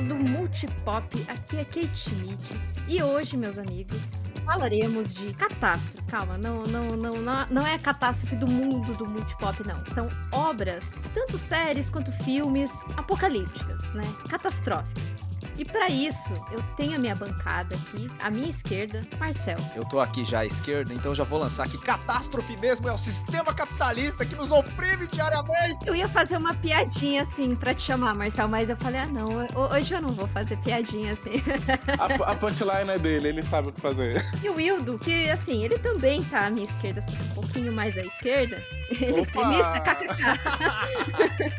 [0.00, 6.06] amigos do Multipop, aqui é Kate Schmidt e hoje, meus amigos, falaremos de catástrofe.
[6.06, 9.78] Calma, não, não, não, não, não é a catástrofe do mundo do Multipop, não.
[9.94, 14.04] São obras, tanto séries quanto filmes, apocalípticas, né?
[14.28, 15.19] Catastróficas.
[15.60, 19.58] E para isso, eu tenho a minha bancada aqui, à minha esquerda, Marcel.
[19.76, 21.76] Eu tô aqui já à esquerda, então já vou lançar aqui.
[21.76, 25.86] Catástrofe mesmo é o sistema capitalista que nos oprime diariamente.
[25.86, 29.26] Eu ia fazer uma piadinha assim para te chamar, Marcel, mas eu falei, ah, não,
[29.70, 31.42] hoje eu não vou fazer piadinha assim.
[31.98, 34.24] A, a punchline é dele, ele sabe o que fazer.
[34.42, 37.98] E o Wildo, que assim, ele também tá à minha esquerda, só um pouquinho mais
[37.98, 38.58] à esquerda.
[38.88, 40.22] Ele é extremista, kkk.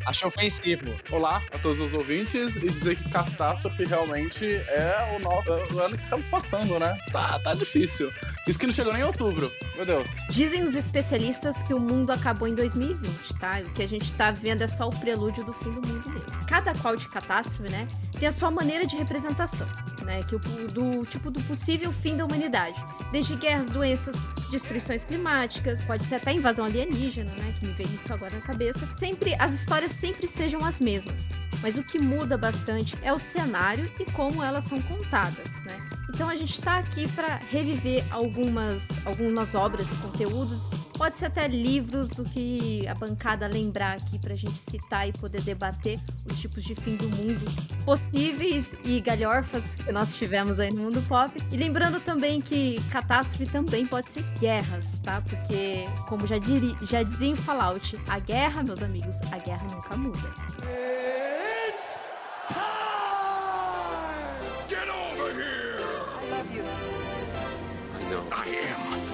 [0.07, 0.91] Acho ofensivo.
[1.11, 5.97] Olá a todos os ouvintes e dizer que catástrofe realmente é o, nosso, o ano
[5.97, 6.95] que estamos passando, né?
[7.11, 8.09] Tá, tá difícil.
[8.47, 10.09] Isso que não chegou nem em outubro, meu Deus.
[10.29, 13.61] Dizem os especialistas que o mundo acabou em 2020, tá?
[13.65, 16.31] O que a gente tá vendo é só o prelúdio do fim do mundo mesmo.
[16.47, 19.67] Cada qual de catástrofe, né, tem a sua maneira de representação,
[20.03, 20.21] né?
[20.23, 22.81] Que o, do tipo do possível fim da humanidade.
[23.11, 24.15] Desde guerras, doenças,
[24.51, 27.55] destruições climáticas, pode ser até invasão alienígena, né?
[27.59, 28.85] Que me veio isso agora na cabeça.
[28.97, 31.29] Sempre, as histórias sempre sejam as mesmas.
[31.61, 36.00] Mas o que muda bastante é o cenário e como elas são contadas, né?
[36.13, 42.19] Então a gente está aqui para reviver algumas, algumas obras, conteúdos, pode ser até livros,
[42.19, 45.97] o que a bancada lembrar aqui para a gente citar e poder debater
[46.29, 47.49] os tipos de fim do mundo
[47.85, 51.31] possíveis e galhorfas que nós tivemos aí no mundo pop.
[51.49, 55.21] E lembrando também que catástrofe também pode ser guerras, tá?
[55.21, 59.95] Porque, como já, diri, já dizia em Fallout, a guerra, meus amigos, a guerra nunca
[59.95, 61.10] muda.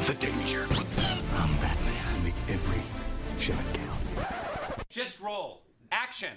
[0.08, 0.66] The danger.
[1.36, 2.24] I'm Batman.
[2.24, 2.82] Make every
[3.38, 4.88] shot count.
[4.90, 5.64] Just roll.
[5.92, 6.32] Action.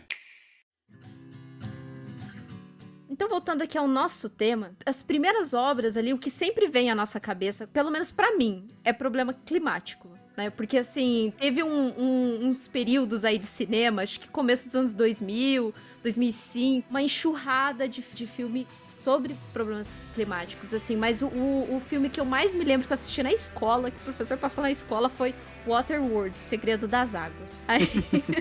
[3.09, 6.95] Então, voltando aqui ao nosso tema, as primeiras obras ali, o que sempre vem à
[6.97, 10.11] nossa cabeça, pelo menos para mim, é problema climático.
[10.37, 10.51] Né?
[10.51, 14.95] Porque, assim, teve um, um, uns períodos aí de cinema, acho que começo dos anos
[14.95, 15.73] 2000,
[16.03, 18.67] 2005, uma enxurrada de, de filme
[19.01, 20.97] sobre problemas climáticos, assim.
[20.97, 23.91] Mas o, o, o, filme que eu mais me lembro que eu assisti na escola,
[23.91, 25.35] que o professor passou na escola, foi
[25.67, 27.63] Waterworld, Segredo das Águas.
[27.67, 27.89] Aí...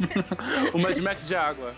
[0.74, 1.74] o Mad Max de água.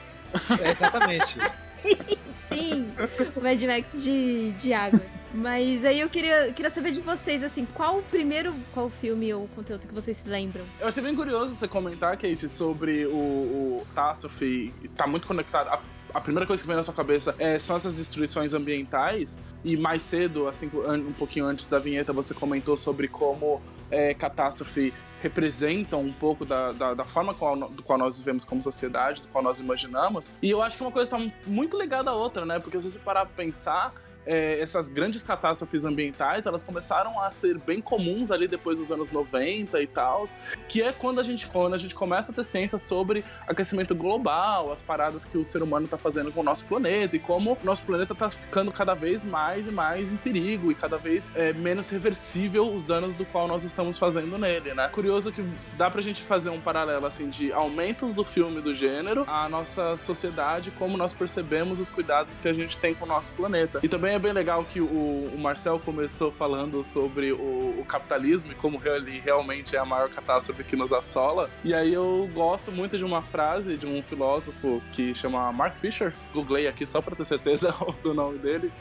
[0.61, 1.37] É, exatamente.
[2.33, 2.87] sim,
[3.35, 5.21] o Mad Max de, de águas.
[5.33, 9.47] Mas aí eu queria, queria saber de vocês, assim, qual o primeiro, qual filme ou
[9.49, 10.65] conteúdo que vocês se lembram?
[10.79, 15.79] Eu achei bem curioso você comentar, Kate, sobre o, o Catástrofe, tá muito conectado, a
[16.13, 19.37] a primeira coisa que vem na sua cabeça é, são essas destruições ambientais.
[19.63, 24.93] E mais cedo, assim, um pouquinho antes da vinheta, você comentou sobre como é, catástrofe
[25.21, 29.27] representa um pouco da, da, da, forma qual, do qual nós vivemos como sociedade, do
[29.27, 30.35] qual nós imaginamos.
[30.41, 32.59] E eu acho que uma coisa está muito ligada à outra, né?
[32.59, 33.93] Porque se você parar pra pensar,
[34.25, 39.11] é, essas grandes catástrofes ambientais, elas começaram a ser bem comuns ali depois dos anos
[39.11, 40.25] 90 e tal,
[40.67, 44.71] que é quando a gente, quando a gente começa a ter ciência sobre aquecimento global,
[44.71, 47.65] as paradas que o ser humano está fazendo com o nosso planeta e como o
[47.65, 51.53] nosso planeta está ficando cada vez mais e mais em perigo e cada vez é,
[51.53, 54.87] menos reversível os danos do qual nós estamos fazendo nele, né?
[54.89, 55.43] Curioso que
[55.77, 59.97] dá pra gente fazer um paralelo assim de aumentos do filme do gênero, a nossa
[59.97, 63.79] sociedade, como nós percebemos os cuidados que a gente tem com o nosso planeta.
[63.83, 64.85] E também também é bem legal que o,
[65.33, 70.09] o Marcel começou falando sobre o, o, capitalismo e como ele realmente é a maior
[70.09, 71.49] catástrofe que nos assola.
[71.63, 76.13] E aí eu gosto muito de uma frase de um filósofo que chama Mark Fisher.
[76.33, 77.73] Googlei aqui só para ter certeza
[78.03, 78.71] do nome dele.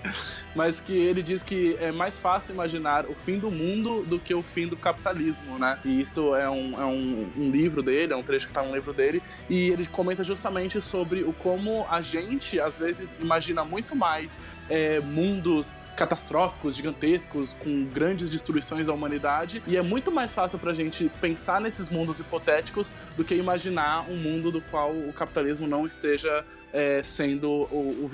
[0.54, 4.34] Mas que ele diz que é mais fácil imaginar o fim do mundo do que
[4.34, 5.78] o fim do capitalismo, né?
[5.84, 8.74] E isso é um, é um, um livro dele, é um trecho que tá no
[8.74, 9.22] livro dele.
[9.48, 15.00] E ele comenta justamente sobre o como a gente, às vezes, imagina muito mais é,
[15.20, 19.62] mundos catastróficos, gigantescos, com grandes destruições à humanidade.
[19.66, 24.16] E é muito mais fácil pra gente pensar nesses mundos hipotéticos do que imaginar um
[24.16, 26.42] mundo do qual o capitalismo não esteja
[26.72, 28.10] é, sendo o, o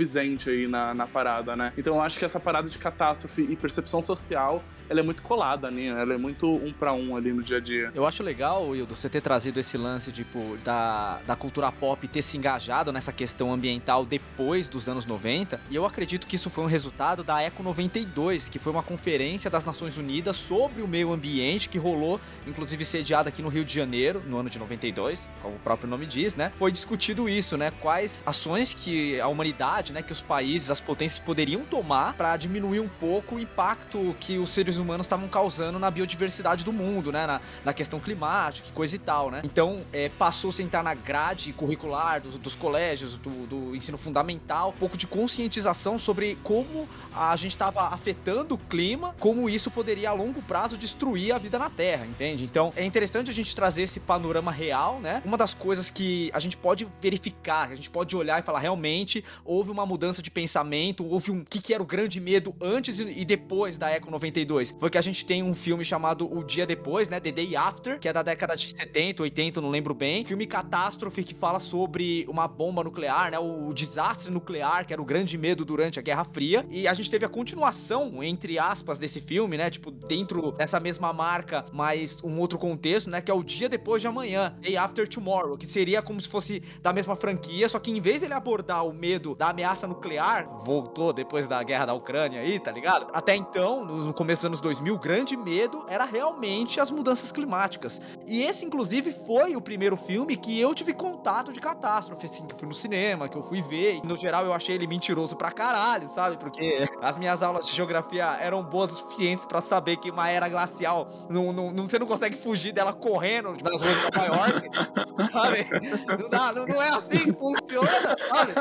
[0.48, 1.72] aí na, na parada, né?
[1.78, 5.70] Então eu acho que essa parada de catástrofe e percepção social ela é muito colada,
[5.70, 5.86] né?
[5.86, 7.90] Ela é muito um para um ali no dia a dia.
[7.94, 12.22] Eu acho legal, Wildo, você ter trazido esse lance, tipo, da, da cultura pop ter
[12.22, 15.60] se engajado nessa questão ambiental depois dos anos 90.
[15.70, 19.50] E eu acredito que isso foi um resultado da Eco 92, que foi uma conferência
[19.50, 23.74] das Nações Unidas sobre o meio ambiente que rolou, inclusive sediada aqui no Rio de
[23.74, 26.52] Janeiro, no ano de 92, como o próprio nome diz, né?
[26.54, 27.70] Foi discutido isso, né?
[27.80, 32.80] Quais ações que a humanidade, né, que os países, as potências poderiam tomar para diminuir
[32.80, 37.11] um pouco o impacto que os seres seres humanos estavam causando na biodiversidade do mundo,
[37.11, 37.26] né?
[37.26, 39.43] Na, na questão climática, coisa e tal, né?
[39.44, 44.70] Então, é, passou a sentar na grade curricular dos, dos colégios, do, do, ensino fundamental,
[44.70, 50.11] um pouco de conscientização sobre como a gente estava afetando o clima, como isso poderia
[50.11, 52.44] a longo prazo destruir a vida na Terra, entende?
[52.44, 55.22] Então, é interessante a gente trazer esse panorama real, né?
[55.25, 59.25] Uma das coisas que a gente pode verificar, a gente pode olhar e falar, realmente,
[59.44, 61.44] houve uma mudança de pensamento, houve um...
[61.44, 64.65] Que, que era o grande medo antes e depois da Eco 92?
[64.78, 67.20] Foi que a gente tem um filme chamado O Dia Depois, né?
[67.20, 70.24] The Day After, que é da década de 70, 80, não lembro bem.
[70.24, 73.38] Filme catástrofe que fala sobre uma bomba nuclear, né?
[73.38, 76.66] O, o desastre nuclear, que era o grande medo durante a Guerra Fria.
[76.70, 79.70] E a gente teve a continuação, entre aspas, desse filme, né?
[79.70, 83.20] Tipo, dentro dessa mesma marca, mas um outro contexto, né?
[83.20, 86.62] Que é o Dia Depois de Amanhã, Day After Tomorrow, que seria como se fosse
[86.80, 91.12] da mesma franquia, só que em vez dele abordar o medo da ameaça nuclear, voltou
[91.12, 93.06] depois da guerra da Ucrânia aí, tá ligado?
[93.12, 98.00] Até então, no começo dos anos 2000, o grande medo era realmente as mudanças climáticas.
[98.26, 102.55] E esse, inclusive, foi o primeiro filme que eu tive contato de catástrofe, assim, que
[102.55, 103.97] eu fui no cinema, que eu fui ver.
[103.97, 106.37] E, no geral, eu achei ele mentiroso pra caralho, sabe?
[106.37, 110.49] Porque as minhas aulas de geografia eram boas o suficientes para saber que uma era
[110.49, 114.70] glacial, não, não, não, você não consegue fugir dela correndo nas ruas de Nova York,
[115.32, 116.23] sabe?
[116.23, 118.53] Não, dá, não, não é assim que funciona, sabe?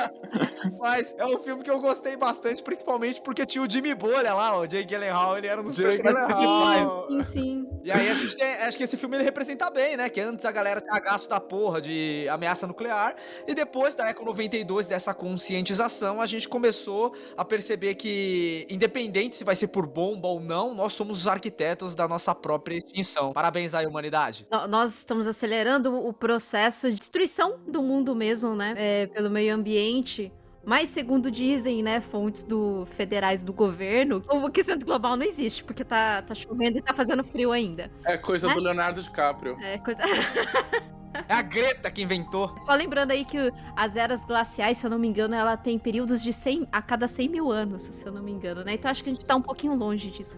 [0.80, 4.60] Mas é um filme que eu gostei bastante, principalmente porque tinha o Jimmy Bolha lá,
[4.60, 7.08] o Jake Gyllenhaal, ele era um dos Jake personagens principais.
[7.08, 7.68] Sim, sim.
[7.84, 10.10] E aí a gente tem, acho que esse filme ele representa bem, né?
[10.10, 13.16] Que antes a galera cagaço da porra de ameaça nuclear
[13.48, 19.44] e depois da Eco 92 dessa conscientização, a gente começou a perceber que independente se
[19.44, 23.32] vai ser por bomba ou não, nós somos os arquitetos da nossa própria extinção.
[23.34, 24.48] Parabéns aí, humanidade.
[24.52, 28.74] No- Nós estamos acelerando o processo de destruição do mundo mesmo, né?
[28.78, 30.32] É, pelo meio ambiente.
[30.66, 35.84] Mas, segundo dizem, né, fontes do, federais do governo, o aquecimento global não existe, porque
[35.84, 37.92] tá, tá chovendo e tá fazendo frio ainda.
[38.04, 39.58] É coisa do Leonardo DiCaprio.
[39.62, 40.02] É coisa.
[41.28, 42.54] É a Greta que inventou.
[42.60, 46.22] Só lembrando aí que as eras glaciais, se eu não me engano, ela tem períodos
[46.22, 48.74] de 100 a cada 100 mil anos, se eu não me engano, né?
[48.74, 50.36] Então acho que a gente tá um pouquinho longe disso.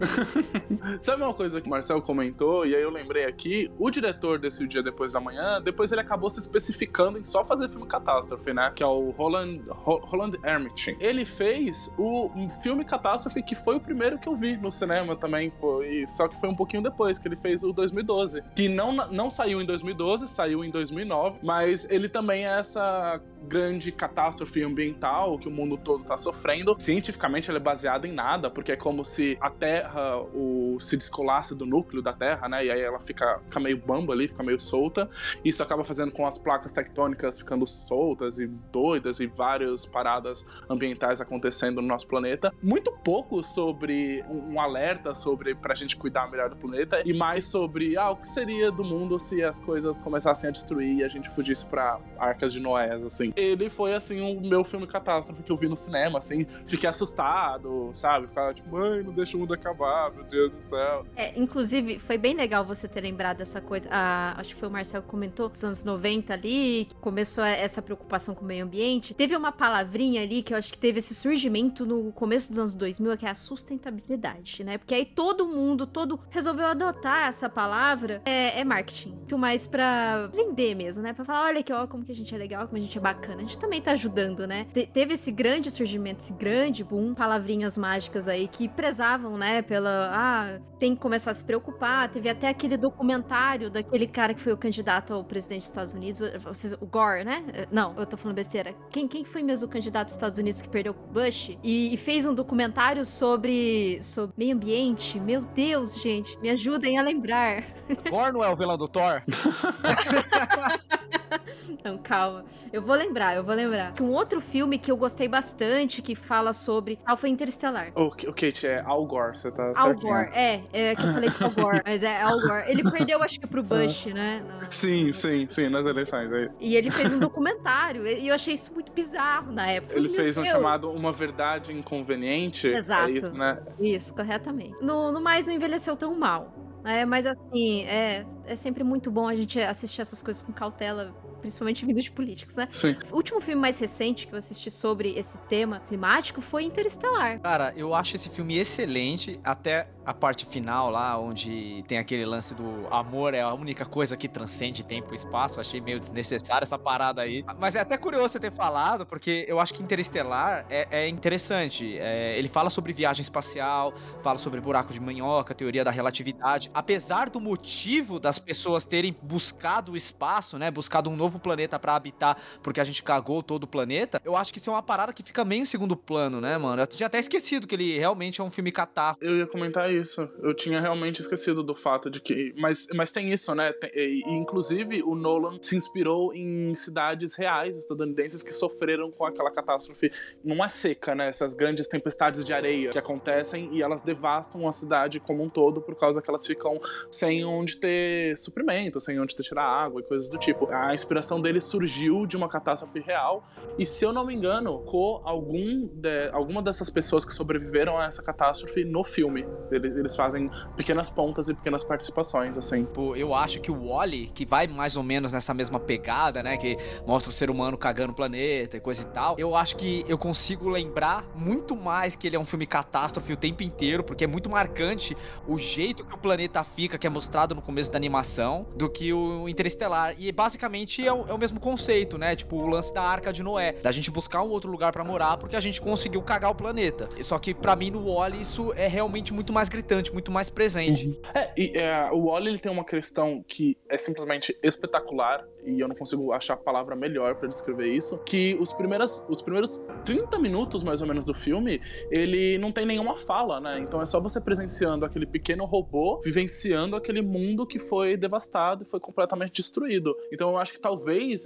[1.00, 4.64] Sabe uma coisa que o Marcel comentou, e aí eu lembrei aqui, o diretor desse
[4.64, 8.52] O Dia Depois da Manhã, depois ele acabou se especificando em só fazer filme catástrofe,
[8.52, 8.72] né?
[8.74, 10.96] Que é o Roland, Ro- Roland Emmerich.
[11.00, 12.30] Ele fez o
[12.62, 16.38] filme Catástrofe, que foi o primeiro que eu vi no cinema também, foi só que
[16.38, 18.42] foi um pouquinho depois, que ele fez o 2012.
[18.54, 23.92] Que não, não saiu em 2012, saiu em 2009, mas ele também é essa grande
[23.92, 26.76] catástrofe ambiental que o mundo todo tá sofrendo.
[26.78, 31.54] Cientificamente ele é baseado em nada, porque é como se a Terra o, se descolasse
[31.54, 32.64] do núcleo da Terra, né?
[32.66, 35.08] E aí ela fica, fica meio bamba ali, fica meio solta.
[35.44, 41.20] Isso acaba fazendo com as placas tectônicas ficando soltas e doidas e várias paradas ambientais
[41.20, 42.52] acontecendo no nosso planeta.
[42.62, 47.96] Muito pouco sobre um, alerta sobre pra gente cuidar melhor do planeta e mais sobre
[47.96, 51.28] ah, o que seria do mundo se as coisas começassem a destruir e a gente
[51.30, 53.32] fugisse pra arcas de Noé, assim.
[53.36, 56.46] Ele foi, assim, o meu filme catástrofe que eu vi no cinema, assim.
[56.66, 58.28] Fiquei assustado, sabe?
[58.28, 61.06] Ficava tipo, mãe, não deixa o mundo acabar, meu Deus do céu.
[61.16, 63.88] É, inclusive, foi bem legal você ter lembrado dessa coisa.
[63.90, 68.34] Ah, acho que foi o Marcel que comentou, nos anos 90 ali, começou essa preocupação
[68.34, 69.14] com o meio ambiente.
[69.14, 72.74] Teve uma palavrinha ali que eu acho que teve esse surgimento no começo dos anos
[72.74, 74.78] 2000, que é a sustentabilidade, né?
[74.78, 78.22] Porque aí todo mundo, todo resolveu adotar essa palavra.
[78.24, 79.10] É, é marketing.
[79.10, 81.12] Muito mais pra vender mesmo, né?
[81.12, 83.00] Pra falar, olha aqui, ó, como que a gente é legal, como a gente é
[83.00, 83.36] bacana.
[83.38, 84.66] A gente também tá ajudando, né?
[84.72, 89.62] Te- teve esse grande surgimento, esse grande boom, palavrinhas mágicas aí que prezavam, né?
[89.62, 92.08] Pela, ah, tem que começar a se preocupar.
[92.08, 96.20] Teve até aquele documentário daquele cara que foi o candidato ao presidente dos Estados Unidos,
[96.42, 97.44] vocês, o Gore, né?
[97.70, 98.74] Não, eu tô falando besteira.
[98.90, 101.56] Quem, quem foi mesmo o candidato dos Estados Unidos que perdeu Bush?
[101.62, 105.18] E, e fez um documentário sobre, sobre meio ambiente.
[105.20, 107.64] Meu Deus, gente, me ajudem a lembrar.
[108.08, 109.22] Thor não é o vilão do Thor?
[111.84, 112.44] Não, calma.
[112.72, 113.92] Eu vou lembrar, eu vou lembrar.
[113.92, 116.98] Que um outro filme que eu gostei bastante, que fala sobre.
[117.04, 117.92] Ah, foi Interestelar.
[117.94, 119.94] O, o Kate, é Al Gore, você tá Al.
[119.94, 122.64] Gore, é, é que eu falei isso Al Gore, mas é Al Gore.
[122.70, 124.42] Ele perdeu, acho que pro Bush, né?
[124.70, 126.32] Sim, sim, sim, nas eleições.
[126.32, 126.50] Aí.
[126.60, 129.94] E ele fez um documentário, e eu achei isso muito bizarro na época.
[129.94, 130.54] Ele Meu fez um Deus.
[130.54, 132.68] chamado Uma Verdade Inconveniente.
[132.68, 133.08] Exato.
[133.08, 133.58] É isso, né?
[133.78, 134.74] Isso, corretamente.
[134.80, 136.52] No, no mais, não envelheceu tão mal.
[136.88, 141.14] É, mas assim, é, é sempre muito bom a gente assistir essas coisas com cautela,
[141.40, 142.68] principalmente vindo de políticos, né?
[142.70, 142.96] Sim.
[143.10, 147.40] O último filme mais recente que eu assisti sobre esse tema climático foi Interestelar.
[147.40, 152.54] Cara, eu acho esse filme excelente, até a parte final lá, onde tem aquele lance
[152.54, 155.60] do amor é a única coisa que transcende tempo e espaço.
[155.60, 157.44] Achei meio desnecessário essa parada aí.
[157.58, 161.98] Mas é até curioso você ter falado, porque eu acho que Interestelar é, é interessante.
[161.98, 163.92] É, ele fala sobre viagem espacial,
[164.22, 166.70] fala sobre buraco de minhoca, teoria da relatividade.
[166.72, 170.70] Apesar do motivo das pessoas terem buscado o espaço, né?
[170.70, 174.52] Buscado um novo planeta para habitar, porque a gente cagou todo o planeta, eu acho
[174.52, 176.80] que isso é uma parada que fica meio em segundo plano, né, mano?
[176.80, 179.28] Eu tinha até esquecido que ele realmente é um filme catástrofe.
[179.28, 180.28] Eu ia comentar isso.
[180.40, 182.54] Eu tinha realmente esquecido do fato de que.
[182.56, 183.72] Mas, mas tem isso, né?
[183.72, 189.50] Tem, e, inclusive, o Nolan se inspirou em cidades reais estadunidenses que sofreram com aquela
[189.50, 190.12] catástrofe.
[190.44, 191.28] Não é seca, né?
[191.28, 195.80] Essas grandes tempestades de areia que acontecem e elas devastam a cidade como um todo
[195.80, 196.78] por causa que elas ficam
[197.10, 200.68] sem onde ter suprimento, sem onde ter tirar água e coisas do tipo.
[200.70, 203.46] A inspiração dele surgiu de uma catástrofe real
[203.78, 208.06] e, se eu não me engano, com algum de, alguma dessas pessoas que sobreviveram a
[208.06, 209.46] essa catástrofe no filme.
[209.70, 212.84] Eles, eles fazem pequenas pontas e pequenas participações, assim.
[212.84, 216.56] Pô, eu acho que o Wally, que vai mais ou menos nessa mesma pegada, né?
[216.56, 219.36] Que mostra o ser humano cagando o planeta e coisa e tal.
[219.38, 223.36] Eu acho que eu consigo lembrar muito mais que ele é um filme catástrofe o
[223.36, 227.54] tempo inteiro, porque é muito marcante o jeito que o planeta fica, que é mostrado
[227.54, 230.14] no começo da animação, do que o Interestelar.
[230.18, 232.36] E basicamente é o, é o mesmo conceito, né?
[232.36, 235.36] Tipo, o lance da Arca de Noé, da gente buscar um outro lugar para morar,
[235.36, 237.08] porque a gente conseguiu cagar o planeta.
[237.22, 241.06] Só que para mim no Wally isso é realmente muito mais gritante, muito mais presente.
[241.06, 241.16] Uhum.
[241.34, 245.88] É, e é, o Wally ele tem uma questão que é simplesmente espetacular e eu
[245.88, 250.38] não consigo achar a palavra melhor para descrever isso, que os primeiros, os primeiros 30
[250.38, 253.78] minutos, mais ou menos, do filme, ele não tem nenhuma fala, né?
[253.78, 258.86] Então é só você presenciando aquele pequeno robô vivenciando aquele mundo que foi devastado e
[258.86, 260.16] foi completamente destruído.
[260.32, 260.97] Então eu acho que talvez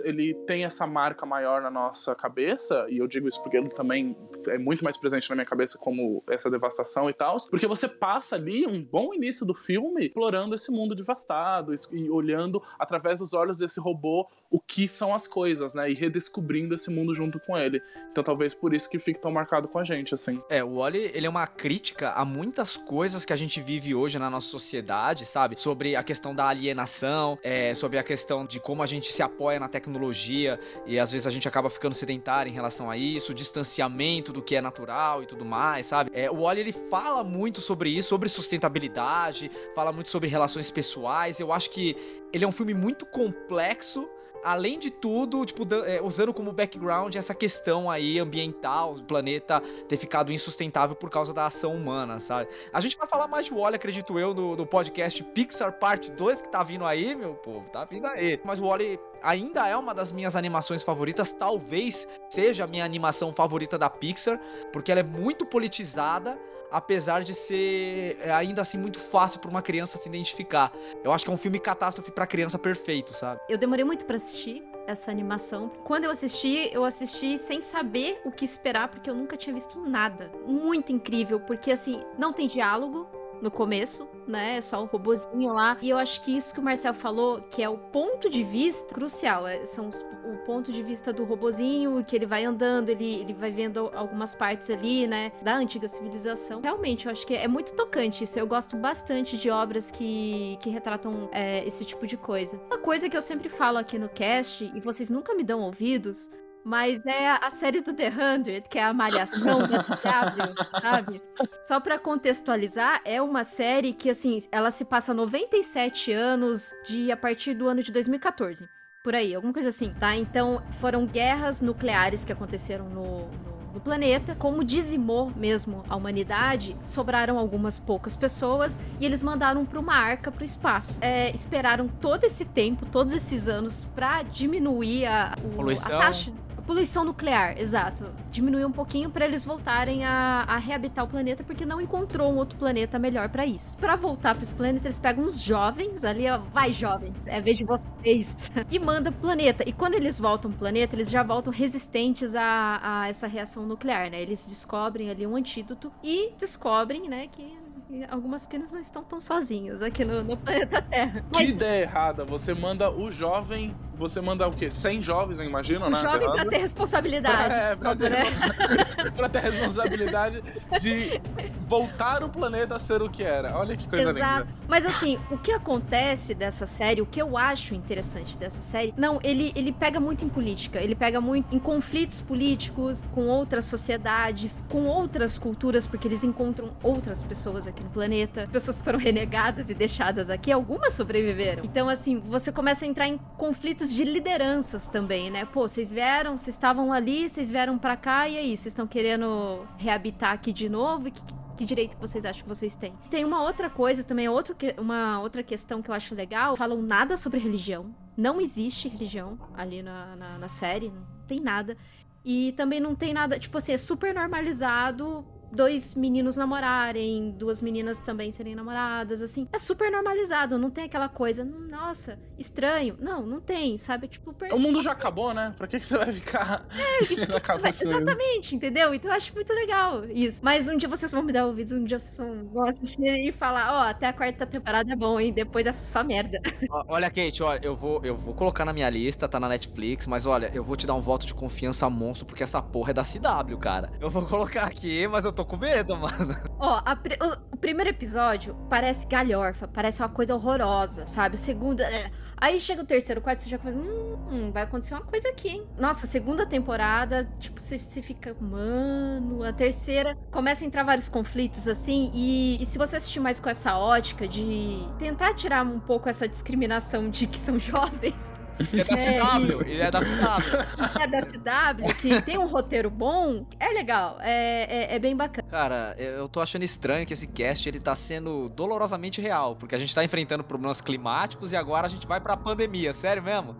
[0.04, 4.16] ele tenha essa marca maior na nossa cabeça, e eu digo isso porque ele também
[4.48, 8.36] é muito mais presente na minha cabeça como essa devastação e tal, porque você passa
[8.36, 13.58] ali um bom início do filme explorando esse mundo devastado e olhando através dos olhos
[13.58, 15.90] desse robô o que são as coisas, né?
[15.90, 17.82] E redescobrindo esse mundo junto com ele.
[18.10, 20.42] Então talvez por isso que fique tão marcado com a gente, assim.
[20.48, 24.18] É, o Wally, ele é uma crítica a muitas coisas que a gente vive hoje
[24.18, 25.58] na nossa sociedade, sabe?
[25.58, 29.41] Sobre a questão da alienação, é, sobre a questão de como a gente se apoia
[29.58, 34.32] na tecnologia e às vezes a gente acaba ficando sedentário em relação a isso, distanciamento
[34.32, 36.10] do que é natural e tudo mais, sabe?
[36.14, 41.40] É, o Wally, ele fala muito sobre isso, sobre sustentabilidade, fala muito sobre relações pessoais.
[41.40, 41.96] Eu acho que
[42.32, 44.08] ele é um filme muito complexo
[44.42, 49.96] além de tudo, tipo, é, usando como background essa questão aí ambiental, o planeta ter
[49.96, 52.48] ficado insustentável por causa da ação humana, sabe?
[52.72, 56.42] A gente vai falar mais de Wally, acredito eu, no, no podcast Pixar Parte 2
[56.42, 58.40] que tá vindo aí, meu povo, tá vindo aí.
[58.44, 63.32] Mas o Wally ainda é uma das minhas animações favoritas, talvez seja a minha animação
[63.32, 64.40] favorita da Pixar,
[64.72, 66.38] porque ela é muito politizada
[66.72, 70.72] apesar de ser é, ainda assim muito fácil para uma criança se identificar.
[71.04, 73.40] Eu acho que é um filme catástrofe para criança perfeito, sabe?
[73.48, 75.70] Eu demorei muito para assistir essa animação.
[75.84, 79.78] Quando eu assisti, eu assisti sem saber o que esperar, porque eu nunca tinha visto
[79.80, 80.30] nada.
[80.46, 83.08] Muito incrível, porque assim, não tem diálogo
[83.42, 84.56] no começo, né?
[84.58, 85.76] É só o robozinho lá.
[85.82, 88.94] E eu acho que isso que o Marcel falou, que é o ponto de vista
[88.94, 93.16] crucial, é, são os, o ponto de vista do robozinho, que ele vai andando, ele,
[93.16, 95.32] ele vai vendo algumas partes ali, né?
[95.42, 96.60] Da antiga civilização.
[96.60, 98.38] Realmente, eu acho que é muito tocante isso.
[98.38, 102.60] Eu gosto bastante de obras que, que retratam é, esse tipo de coisa.
[102.66, 106.30] Uma coisa que eu sempre falo aqui no cast, e vocês nunca me dão ouvidos,
[106.64, 111.22] mas é a série do The Hundred, que é a malhação da CW, sabe?
[111.64, 117.16] Só para contextualizar, é uma série que, assim, ela se passa 97 anos de a
[117.16, 118.68] partir do ano de 2014.
[119.02, 120.14] Por aí, alguma coisa assim, tá?
[120.14, 124.34] Então, foram guerras nucleares que aconteceram no, no no planeta.
[124.34, 130.30] Como dizimou mesmo a humanidade, sobraram algumas poucas pessoas e eles mandaram para uma arca
[130.30, 130.98] para o espaço.
[131.00, 136.32] É, esperaram todo esse tempo, todos esses anos, para diminuir a, o, a taxa
[136.66, 138.04] Poluição nuclear, exato.
[138.30, 142.36] Diminuiu um pouquinho para eles voltarem a, a, reabitar o planeta, porque não encontrou um
[142.36, 143.76] outro planeta melhor para isso.
[143.76, 147.58] Para voltar para esse planeta, eles pegam uns jovens ali, ó, vai jovens, é vez
[147.58, 149.68] de vocês, e manda pro planeta.
[149.68, 154.10] E quando eles voltam pro planeta, eles já voltam resistentes a, a essa reação nuclear,
[154.10, 154.22] né?
[154.22, 157.62] Eles descobrem ali um antídoto e descobrem, né, que
[158.08, 161.24] algumas crianças não estão tão sozinhos aqui no, no planeta Terra.
[161.32, 161.46] Mas...
[161.46, 162.24] Que ideia errada!
[162.24, 164.70] Você manda o jovem você manda o quê?
[164.70, 166.00] 100 jovens, eu imagino, um né?
[166.00, 167.54] jovem pra ter responsabilidade.
[167.54, 168.24] É, pra ter, né?
[169.14, 170.42] pra ter responsabilidade
[170.80, 171.20] de
[171.66, 173.56] voltar o planeta a ser o que era.
[173.56, 174.40] Olha que coisa Exato.
[174.40, 174.54] linda.
[174.68, 179.20] Mas assim, o que acontece dessa série, o que eu acho interessante dessa série, não,
[179.22, 184.62] ele, ele pega muito em política, ele pega muito em conflitos políticos com outras sociedades,
[184.68, 189.70] com outras culturas, porque eles encontram outras pessoas aqui no planeta, pessoas que foram renegadas
[189.70, 191.62] e deixadas aqui, algumas sobreviveram.
[191.64, 195.44] Então, assim, você começa a entrar em conflitos de lideranças também, né?
[195.44, 199.66] Pô, vocês vieram, vocês estavam ali, vocês vieram pra cá, e aí, vocês estão querendo
[199.76, 201.10] reabitar aqui de novo?
[201.10, 201.22] Que,
[201.56, 202.94] que direito que vocês acham que vocês têm?
[203.10, 206.56] Tem uma outra coisa também, outro que, uma outra questão que eu acho legal.
[206.56, 207.94] Falam nada sobre religião.
[208.16, 211.76] Não existe religião ali na, na, na série, não tem nada.
[212.24, 217.98] E também não tem nada, tipo assim, é super normalizado dois meninos namorarem, duas meninas
[217.98, 219.46] também serem namoradas, assim.
[219.52, 222.96] É super normalizado, não tem aquela coisa, nossa, estranho.
[223.00, 224.08] Não, não tem, sabe?
[224.08, 224.52] Tipo, super...
[224.52, 225.54] O mundo já acabou, né?
[225.56, 227.92] Pra que, que você vai ficar É, a Vai- cabeça isso?
[227.92, 228.94] Exatamente, entendeu?
[228.94, 230.40] Então eu acho muito legal isso.
[230.42, 232.16] Mas um dia vocês vão me dar ouvidos, um dia vocês
[232.52, 235.32] vão- assistir e falar, ó, até a quarta temporada é bom, hein?
[235.32, 236.40] Depois é só merda.
[236.88, 240.26] Olha, Kate, olha, eu vou, eu vou colocar na minha lista, tá na Netflix, mas
[240.26, 243.02] olha, eu vou te dar um voto de confiança monstro, porque essa porra é da
[243.04, 243.90] CW, cara.
[244.00, 246.34] Eu vou colocar aqui, mas eu tô com medo, mano.
[246.58, 251.34] Ó, a pri- o, o primeiro episódio parece galhorfa, parece uma coisa horrorosa, sabe?
[251.34, 251.80] O segundo.
[251.82, 252.10] é.
[252.36, 253.78] Aí chega o terceiro, o quarto, você já começa.
[253.78, 255.66] Hum, vai acontecer uma coisa aqui, hein?
[255.78, 258.34] Nossa, segunda temporada, tipo, você, você fica.
[258.40, 262.10] Mano, a terceira começa a entrar vários conflitos, assim.
[262.14, 266.26] E, e se você assistir mais com essa ótica de tentar tirar um pouco essa
[266.26, 268.32] discriminação de que são jovens,
[268.72, 271.00] Ele é da É, CW, ele é da CW.
[271.00, 275.48] é da CW, que tem um roteiro bom, é legal, é, é, é bem bacana.
[275.48, 279.78] Cara, eu tô achando estranho que esse cast ele tá sendo dolorosamente real, porque a
[279.78, 283.56] gente tá enfrentando problemas climáticos e agora a gente vai pra pandemia, sério mesmo?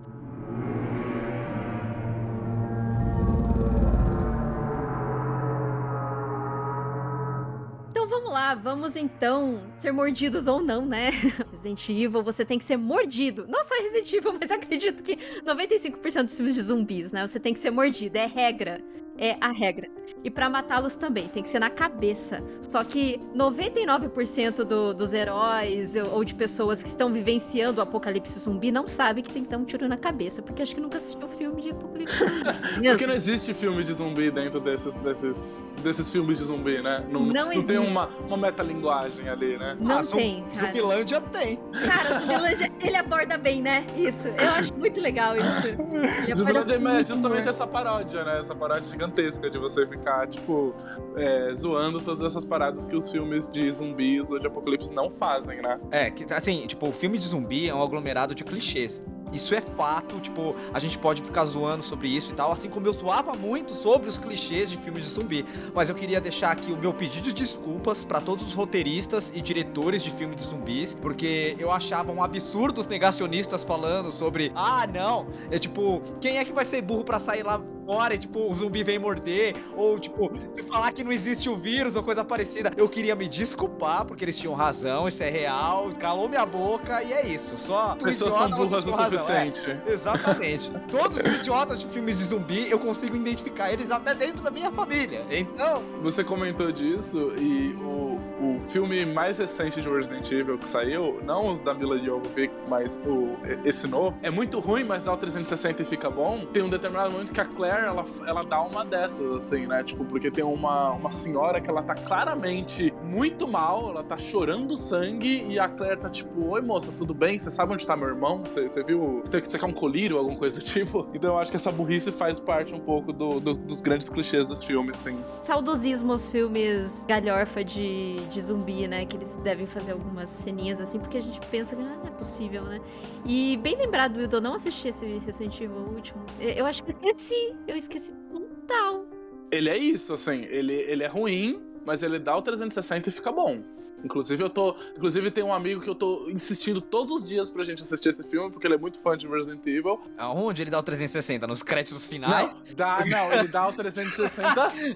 [8.55, 11.11] Vamos então ser mordidos ou não, né?
[11.51, 13.47] Resident Evil, você tem que ser mordido.
[13.49, 17.27] Não só Resident Evil, mas acredito que 95% dos filmes de zumbis, né?
[17.27, 18.83] Você tem que ser mordido, é regra.
[19.19, 19.89] É a regra.
[20.25, 22.43] E pra matá-los também, tem que ser na cabeça.
[22.63, 28.71] Só que 99% do- dos heróis ou de pessoas que estão vivenciando o apocalipse zumbi
[28.71, 31.29] não sabe que tem que dar um tiro na cabeça, porque acho que nunca assistiu
[31.29, 32.43] filme de apocalipse zumbi.
[32.93, 37.05] Porque não existe filme de zumbi dentro desses, desses, desses filmes de zumbi, né?
[37.11, 37.91] Não, Não tem existe.
[37.93, 39.77] uma, uma metalinguagem ali, né?
[39.81, 40.67] Não Ah, Zum- tem, cara.
[40.67, 41.57] Zumbilândia tem.
[41.87, 43.85] Cara, Zumbilândia, ele aborda bem, né?
[43.97, 44.29] Isso.
[44.29, 46.35] Eu acho muito legal isso.
[46.37, 47.49] Zumbilândia é justamente humor.
[47.49, 48.41] essa paródia, né?
[48.41, 50.75] Essa paródia gigantesca de você ficar, tipo,
[51.17, 55.61] é, zoando todas essas paradas que os filmes de zumbis ou de apocalipse não fazem,
[55.61, 55.81] né?
[55.91, 59.05] É, que assim, tipo, o filme de zumbi é um aglomerado de clichês.
[59.33, 62.87] Isso é fato, tipo, a gente pode ficar zoando sobre isso e tal, assim como
[62.87, 65.45] eu zoava muito sobre os clichês de filmes de zumbi.
[65.75, 69.41] Mas eu queria deixar aqui o meu pedido de desculpas pra todos os roteiristas e
[69.41, 74.87] diretores de filme de zumbis, porque eu achava um absurdo os negacionistas falando sobre, ah,
[74.87, 78.51] não, é tipo, quem é que vai ser burro pra sair lá fora e, tipo,
[78.51, 80.31] o zumbi vem morder, ou, tipo,
[80.69, 82.71] falar que não existe o vírus ou coisa parecida.
[82.77, 87.13] Eu queria me desculpar, porque eles tinham razão, isso é real, calou minha boca e
[87.13, 87.59] é isso.
[87.59, 88.93] Só Pessoas são burras o
[89.31, 89.83] é.
[89.87, 90.71] Exatamente.
[90.91, 94.71] Todos os idiotas de filmes de zumbi, eu consigo identificar eles até dentro da minha
[94.73, 95.25] família.
[95.31, 98.19] Então, Você comentou disso e o
[98.65, 103.37] filme mais recente de Resident Evil que saiu, não os da Mila Jovovich, mas o,
[103.65, 106.47] esse novo, é muito ruim, mas dá o 360 e fica bom.
[106.53, 109.83] Tem um determinado momento que a Claire, ela, ela dá uma dessas, assim, né?
[109.85, 114.77] Tipo, porque tem uma, uma senhora que ela tá claramente muito mal, ela tá chorando
[114.77, 117.39] sangue e a Claire tá tipo, oi moça, tudo bem?
[117.39, 118.43] Você sabe onde tá meu irmão?
[118.45, 119.23] Você, viu?
[119.31, 121.07] Tem que secar um colírio, alguma coisa do tipo?
[121.23, 124.49] Então eu acho que essa burrice faz parte um pouco do- do- dos grandes clichês
[124.49, 125.19] dos filmes, sim.
[125.41, 129.05] Saudosismo os filmes galhorfa de, de zumbi, né?
[129.05, 132.11] Que eles devem fazer algumas ceninhas assim, porque a gente pensa que ah, não é
[132.11, 132.81] possível, né?
[133.25, 136.25] E bem lembrado, Wilton, eu não assisti esse Resident Evil último.
[136.41, 137.55] Eu eu acho que eu esqueci.
[137.67, 139.05] Eu esqueci total.
[139.51, 143.31] Ele é isso, assim, ele, ele é ruim, mas ele dá o 360 e fica
[143.33, 143.63] bom.
[144.05, 144.75] Inclusive, eu tô.
[144.97, 148.25] Inclusive, tem um amigo que eu tô insistindo todos os dias pra gente assistir esse
[148.25, 150.01] filme, porque ele é muito fã de Resident Evil.
[150.19, 151.47] aonde ele dá o 360?
[151.47, 152.55] Nos créditos finais?
[152.55, 154.95] Não, dá, não, ele dá o 360 sim.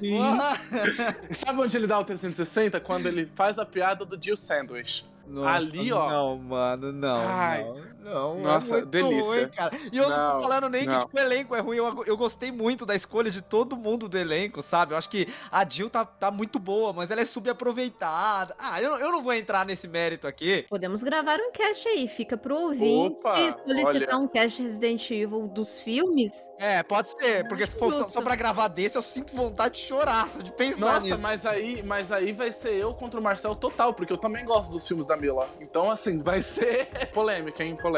[1.33, 2.81] Sabe onde ele dá o 360?
[2.81, 5.05] Quando ele faz a piada do Jill Sandwich.
[5.27, 6.09] Nossa, ali, ó.
[6.09, 7.17] Não, mano, não.
[7.17, 7.75] Ai, não,
[8.07, 8.39] não.
[8.41, 9.41] Nossa, é delícia.
[9.43, 9.77] Ruim, cara.
[9.93, 10.95] E eu não, não tô falando nem não.
[10.95, 11.77] que tipo, o elenco é ruim.
[11.77, 14.93] Eu, eu gostei muito da escolha de todo mundo do elenco, sabe?
[14.93, 18.55] Eu acho que a Jill tá, tá muito boa, mas ela é subaproveitada.
[18.59, 20.65] Ah, eu, eu não vou entrar nesse mérito aqui.
[20.69, 24.19] Podemos gravar um cast aí, fica pro ouvinte Opa, solicitar olha.
[24.19, 26.51] um cast Resident Evil dos filmes.
[26.59, 29.81] É, pode ser, porque se for só, só pra gravar desse, eu sinto vontade de
[29.81, 31.19] chorar, só de pensar Nossa, nisso.
[31.19, 34.73] mas aí, mas aí vai ser eu contra o Marcel total, porque eu também gosto
[34.73, 35.49] dos filmes da Mila.
[35.61, 37.77] Então, assim, vai ser polêmica, hein?
[37.77, 37.96] Polêmica.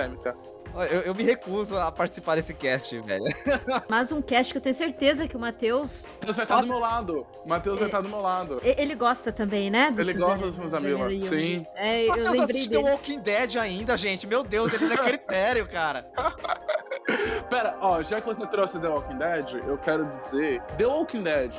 [0.90, 3.24] Eu, eu, me recuso a participar desse cast, velho.
[3.88, 6.12] Mas um cast que eu tenho certeza que o Matheus.
[6.20, 7.26] Matheus vai estar do meu lado.
[7.44, 8.60] O Matheus é, vai estar do meu lado.
[8.62, 9.92] Ele gosta também, né?
[9.98, 11.08] Ele gosta dos filmes da Mila.
[11.18, 11.66] Sim.
[11.74, 14.26] É, eu Matheus assistiu The Walking Dead ainda, gente.
[14.26, 16.08] Meu Deus, ele não é critério, cara.
[17.48, 21.52] Pera, ó, já que você trouxe The Walking Dead, eu quero dizer: The Walking Dead,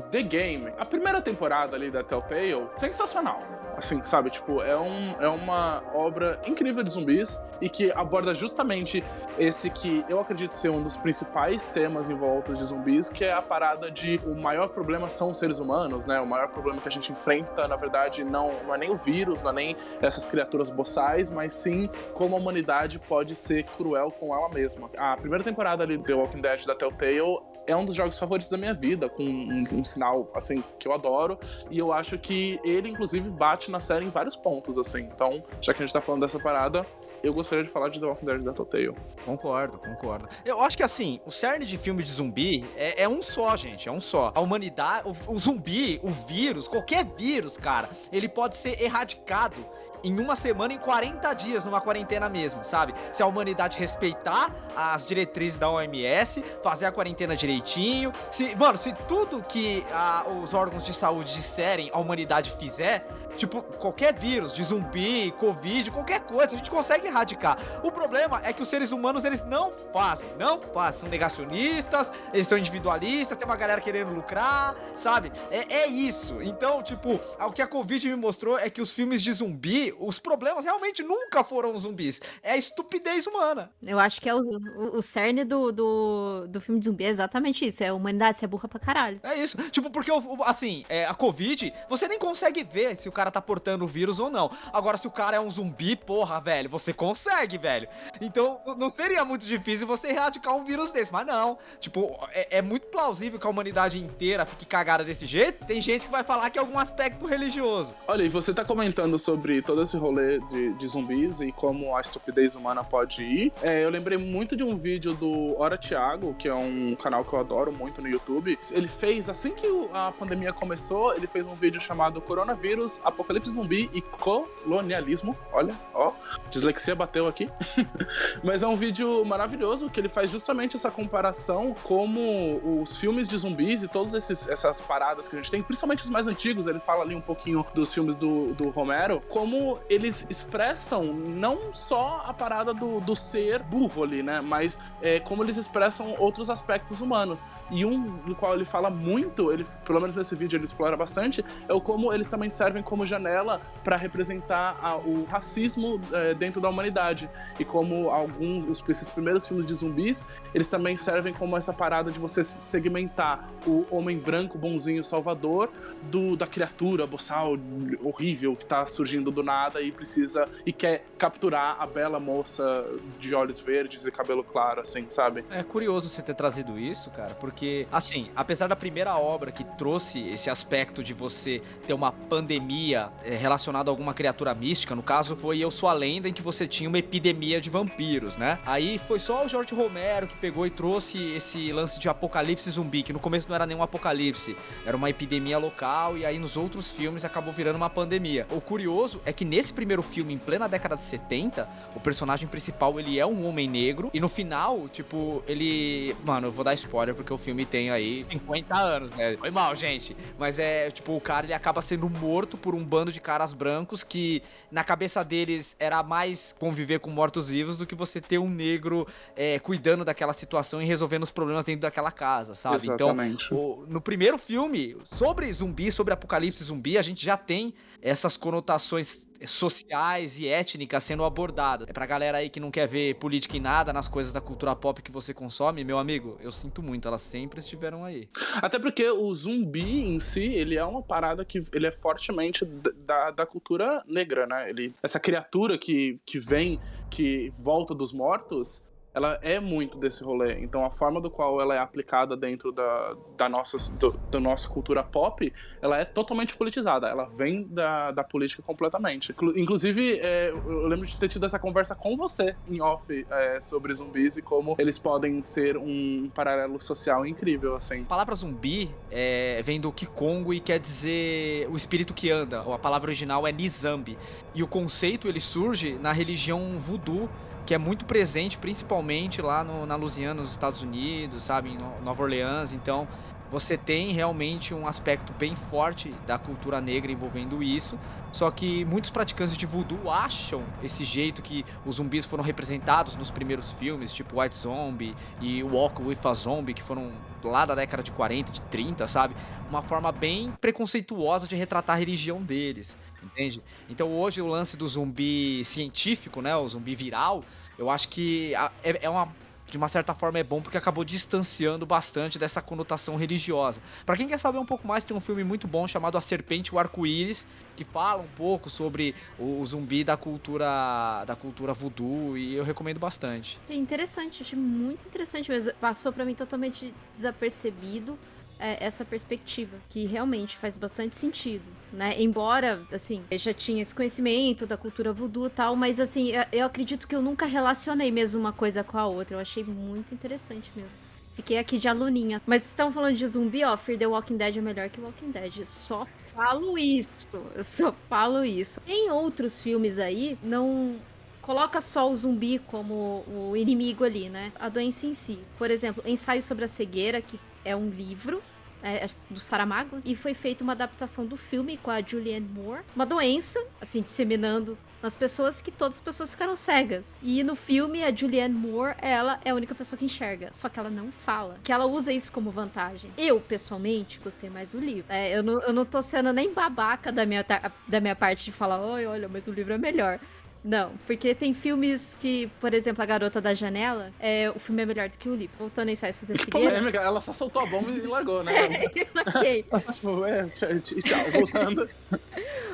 [0.00, 3.40] The Game, a primeira temporada ali da Telltale, sensacional.
[3.76, 4.30] Assim, sabe?
[4.30, 9.04] Tipo, é, um, é uma obra incrível de zumbis e que aborda justamente
[9.38, 13.34] esse que eu acredito ser um dos principais temas em volta de zumbis, que é
[13.34, 16.18] a parada de o maior problema são os seres humanos, né?
[16.20, 19.42] O maior problema que a gente enfrenta, na verdade, não, não é nem o vírus,
[19.42, 24.34] não é nem essas criaturas boçais, mas sim como a humanidade pode ser cruel com
[24.34, 24.88] ela mesma.
[24.96, 28.56] A primeira temporada ali The Walking Dead da Telltale é um dos jogos favoritos da
[28.56, 31.38] minha vida, com um, um, final, assim, que eu adoro.
[31.70, 35.00] E eu acho que ele, inclusive, bate na série em vários pontos, assim.
[35.00, 36.86] Então, já que a gente tá falando dessa parada,
[37.22, 38.94] eu gostaria de falar de The Walking Dead da Telltale.
[39.24, 40.28] Concordo, concordo.
[40.44, 43.88] Eu acho que assim, o cerne de filme de zumbi é, é um só, gente,
[43.88, 44.32] é um só.
[44.34, 49.64] A humanidade, o, o, zumbi, o vírus, qualquer vírus, cara, ele pode ser erradicado
[50.06, 52.94] em uma semana, em 40 dias, numa quarentena mesmo, sabe?
[53.12, 58.92] Se a humanidade respeitar as diretrizes da OMS, fazer a quarentena direitinho, se, mano, se
[59.08, 63.04] tudo que a, os órgãos de saúde disserem a humanidade fizer,
[63.36, 67.58] tipo, qualquer vírus, de zumbi, covid, qualquer coisa, a gente consegue erradicar.
[67.82, 72.46] O problema é que os seres humanos, eles não fazem, não fazem, são negacionistas, eles
[72.46, 75.32] são individualistas, tem uma galera querendo lucrar, sabe?
[75.50, 76.40] É, é isso.
[76.42, 80.18] Então, tipo, o que a covid me mostrou é que os filmes de zumbi, os
[80.18, 82.20] problemas realmente nunca foram os zumbis.
[82.42, 83.70] É a estupidez humana.
[83.82, 87.08] Eu acho que é o, o, o cerne do, do, do filme de zumbi é
[87.08, 87.82] exatamente isso.
[87.82, 89.20] É a humanidade ser burra pra caralho.
[89.22, 89.56] É isso.
[89.70, 90.10] Tipo, porque,
[90.44, 94.18] assim, é, a Covid, você nem consegue ver se o cara tá portando o vírus
[94.18, 94.50] ou não.
[94.72, 97.88] Agora, se o cara é um zumbi, porra, velho, você consegue, velho.
[98.20, 101.12] Então, não seria muito difícil você erradicar um vírus desse.
[101.12, 101.58] Mas não.
[101.80, 105.64] Tipo, é, é muito plausível que a humanidade inteira fique cagada desse jeito.
[105.64, 107.94] Tem gente que vai falar que é algum aspecto religioso.
[108.06, 112.00] Olha, e você tá comentando sobre todo esse rolê de, de zumbis e como a
[112.00, 113.52] estupidez humana pode ir.
[113.62, 117.32] É, eu lembrei muito de um vídeo do Hora Thiago, que é um canal que
[117.32, 118.58] eu adoro muito no YouTube.
[118.70, 123.90] Ele fez, assim que a pandemia começou, ele fez um vídeo chamado Coronavírus, Apocalipse Zumbi
[123.92, 125.36] e Colonialismo.
[125.52, 126.12] Olha, ó,
[126.50, 127.48] dislexia bateu aqui.
[128.42, 133.36] Mas é um vídeo maravilhoso que ele faz justamente essa comparação como os filmes de
[133.36, 137.02] zumbis e todas essas paradas que a gente tem, principalmente os mais antigos, ele fala
[137.02, 142.72] ali um pouquinho dos filmes do, do Romero, como eles expressam não só a parada
[142.72, 144.40] do, do ser burro ali, né?
[144.40, 147.44] Mas é, como eles expressam outros aspectos humanos.
[147.70, 151.44] E um do qual ele fala muito, ele, pelo menos nesse vídeo ele explora bastante,
[151.68, 156.60] é o como eles também servem como janela para representar a, o racismo é, dentro
[156.60, 157.28] da humanidade.
[157.58, 160.24] E como alguns, os, esses primeiros filmes de zumbis,
[160.54, 165.70] eles também servem como essa parada de você segmentar o homem branco, bonzinho, salvador,
[166.04, 167.56] do, da criatura boçal,
[168.02, 172.84] horrível, que tá surgindo do nada e precisa e quer capturar a bela moça
[173.18, 175.44] de olhos verdes e cabelo claro, assim, sabe?
[175.50, 180.28] É curioso você ter trazido isso, cara, porque, assim, apesar da primeira obra que trouxe
[180.28, 185.36] esse aspecto de você ter uma pandemia é, relacionada a alguma criatura mística, no caso
[185.36, 188.58] foi Eu Sou a Lenda, em que você tinha uma epidemia de vampiros, né?
[188.66, 193.02] Aí foi só o George Romero que pegou e trouxe esse lance de apocalipse zumbi,
[193.02, 196.90] que no começo não era nenhum apocalipse, era uma epidemia local, e aí nos outros
[196.90, 198.46] filmes acabou virando uma pandemia.
[198.50, 202.98] O curioso é que nesse primeiro filme, em plena década de 70, o personagem principal,
[202.98, 204.10] ele é um homem negro.
[204.12, 206.14] E no final, tipo, ele...
[206.24, 209.36] Mano, eu vou dar spoiler porque o filme tem aí 50 anos, né?
[209.36, 210.16] Foi mal, gente.
[210.38, 214.02] Mas é, tipo, o cara, ele acaba sendo morto por um bando de caras brancos
[214.02, 219.06] que, na cabeça deles, era mais conviver com mortos-vivos do que você ter um negro
[219.34, 222.76] é, cuidando daquela situação e resolvendo os problemas dentro daquela casa, sabe?
[222.82, 223.46] Então, Exatamente.
[223.46, 228.36] Então, o, no primeiro filme, sobre zumbi, sobre apocalipse zumbi, a gente já tem essas
[228.36, 231.88] conotações sociais e étnicas sendo abordadas.
[231.88, 234.74] É pra galera aí que não quer ver política em nada nas coisas da cultura
[234.74, 238.28] pop que você consome, meu amigo, eu sinto muito, elas sempre estiveram aí.
[238.56, 243.30] Até porque o zumbi em si, ele é uma parada que ele é fortemente da,
[243.30, 244.70] da cultura negra, né?
[244.70, 248.85] Ele, essa criatura que, que vem, que volta dos mortos,
[249.16, 250.60] ela é muito desse rolê.
[250.60, 254.68] Então a forma do qual ela é aplicada dentro da, da, nossa, do, da nossa
[254.68, 255.50] cultura pop,
[255.80, 257.08] ela é totalmente politizada.
[257.08, 259.34] Ela vem da, da política completamente.
[259.56, 263.94] Inclusive, é, eu lembro de ter tido essa conversa com você em off é, sobre
[263.94, 268.02] zumbis e como eles podem ser um paralelo social incrível, assim.
[268.02, 272.60] A palavra zumbi é, vem do Kikongo e quer dizer o espírito que anda.
[272.60, 274.18] A palavra original é Nizambi.
[274.54, 277.30] E o conceito ele surge na religião voodoo
[277.66, 282.22] que é muito presente, principalmente lá no, na Louisiana, nos Estados Unidos, sabe, em Nova
[282.22, 282.72] Orleans.
[282.72, 283.08] Então,
[283.50, 287.98] você tem realmente um aspecto bem forte da cultura negra envolvendo isso.
[288.32, 293.30] Só que muitos praticantes de voodoo acham esse jeito que os zumbis foram representados nos
[293.30, 297.12] primeiros filmes, tipo White Zombie e Walk with a Zombie, que foram
[297.44, 299.34] lá da década de 40, de 30, sabe?
[299.70, 303.62] Uma forma bem preconceituosa de retratar a religião deles, entende?
[303.88, 307.44] Então hoje o lance do zumbi científico, né, o zumbi viral,
[307.78, 309.28] eu acho que é, é uma
[309.66, 313.80] de uma certa forma é bom porque acabou distanciando bastante dessa conotação religiosa.
[314.04, 316.68] Para quem quer saber um pouco mais, tem um filme muito bom chamado A Serpente
[316.72, 322.36] e o Arco-Íris, que fala um pouco sobre o zumbi da cultura da cultura voodoo
[322.36, 323.58] e eu recomendo bastante.
[323.68, 325.72] É interessante, achei muito interessante mesmo.
[325.80, 328.18] Passou para mim totalmente desapercebido
[328.58, 332.20] é, essa perspectiva, que realmente faz bastante sentido, né?
[332.20, 336.66] Embora, assim, eu já tinha esse conhecimento da cultura voodoo e tal, mas, assim, eu
[336.66, 339.36] acredito que eu nunca relacionei mesmo uma coisa com a outra.
[339.36, 340.98] Eu achei muito interessante mesmo.
[341.34, 342.40] Fiquei aqui de aluninha.
[342.46, 345.30] Mas vocês estão falando de zumbi, ó, Fear the Walking Dead é melhor que Walking
[345.30, 345.66] Dead.
[345.66, 347.10] Só falo isso.
[347.54, 348.80] Eu só falo isso.
[348.88, 350.96] Em outros filmes aí, não
[351.42, 354.50] coloca só o zumbi como o inimigo ali, né?
[354.58, 355.38] A doença em si.
[355.58, 358.42] Por exemplo, Ensaio sobre a Cegueira, que é um livro
[358.82, 362.82] é, é, do Saramago e foi feita uma adaptação do filme com a Julianne Moore.
[362.94, 367.18] Uma doença, assim, disseminando nas pessoas que todas as pessoas ficaram cegas.
[367.22, 370.50] E no filme, a Julianne Moore, ela é a única pessoa que enxerga.
[370.52, 371.58] Só que ela não fala.
[371.62, 373.10] Que ela usa isso como vantagem.
[373.16, 375.04] Eu, pessoalmente, gostei mais do livro.
[375.08, 377.44] É, eu, não, eu não tô sendo nem babaca da minha,
[377.86, 380.18] da minha parte de falar, oi, olha, mas o livro é melhor.
[380.66, 384.86] Não, porque tem filmes que, por exemplo, A Garota da Janela, é, o filme é
[384.86, 385.54] melhor do que o livro.
[385.56, 386.70] Voltando a ensaio sobre a cegueira.
[386.70, 388.52] Polêmica, ela só soltou a bomba e largou, né?
[389.24, 389.62] ok.
[389.92, 391.88] tipo, é, tchau, voltando.